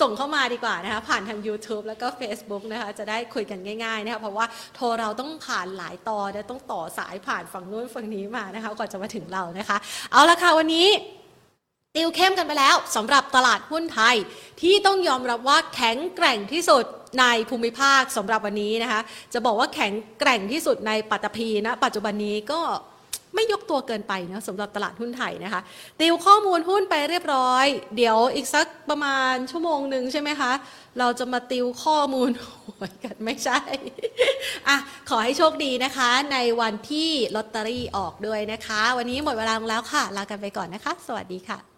[0.01, 4.45] ส่งเข้ามาดีกว่านะคะ ผ่านทาง YouTube แล้วก็ Facebook นะคะ จะได้คุยกันง่ายๆนะคะ เพราะว่า
[4.75, 9.77] โทรเราต้องผ่านหลายต่อนะต้องต่อสายผ่านฝั่งนู้นฝั่งนี้มานะคะ ก่อนจะมาถึงเรานะคะ
[10.11, 10.87] เอาละค่ะวันนี้
[11.97, 14.15] ติวเข้มกันไปแล้วสำหรับตลาดหุ้นไทย
[14.61, 16.85] ที่ต้องยอมรับว่าแข็งแกร่งที่สุด
[17.19, 19.01] ในภูมิภาคสำหรับวันนี้นะคะ
[19.33, 22.61] จะบอกว่าแข็งแกร่งที่สุดในปัตตภีนะปัจจุบันนี้ก็
[23.35, 25.61] ไม่ยกตัวเกินไปนะสำหรับตลาดหุ้นไทยนะคะ
[25.99, 27.65] ติวข้อมูลหุ้นไปเรียบร้อย
[27.95, 30.51] เดี๋ยวอีกสักประมาณชั่วโมงหนึ่งใช่ไหมคะ
[30.99, 33.59] เราจะมาติวข้อมูลหวยกันไม่ใช่
[34.67, 34.77] อะ
[35.09, 41.72] ขอให้โชคดีนะคะ ในวันที่ลอตเตอรี่ออกด้วยนะคะ วันนี้หมดเวลาลงแล้วค่ะ ลากันไปก่อนนะคะ สวัสดีค่ะ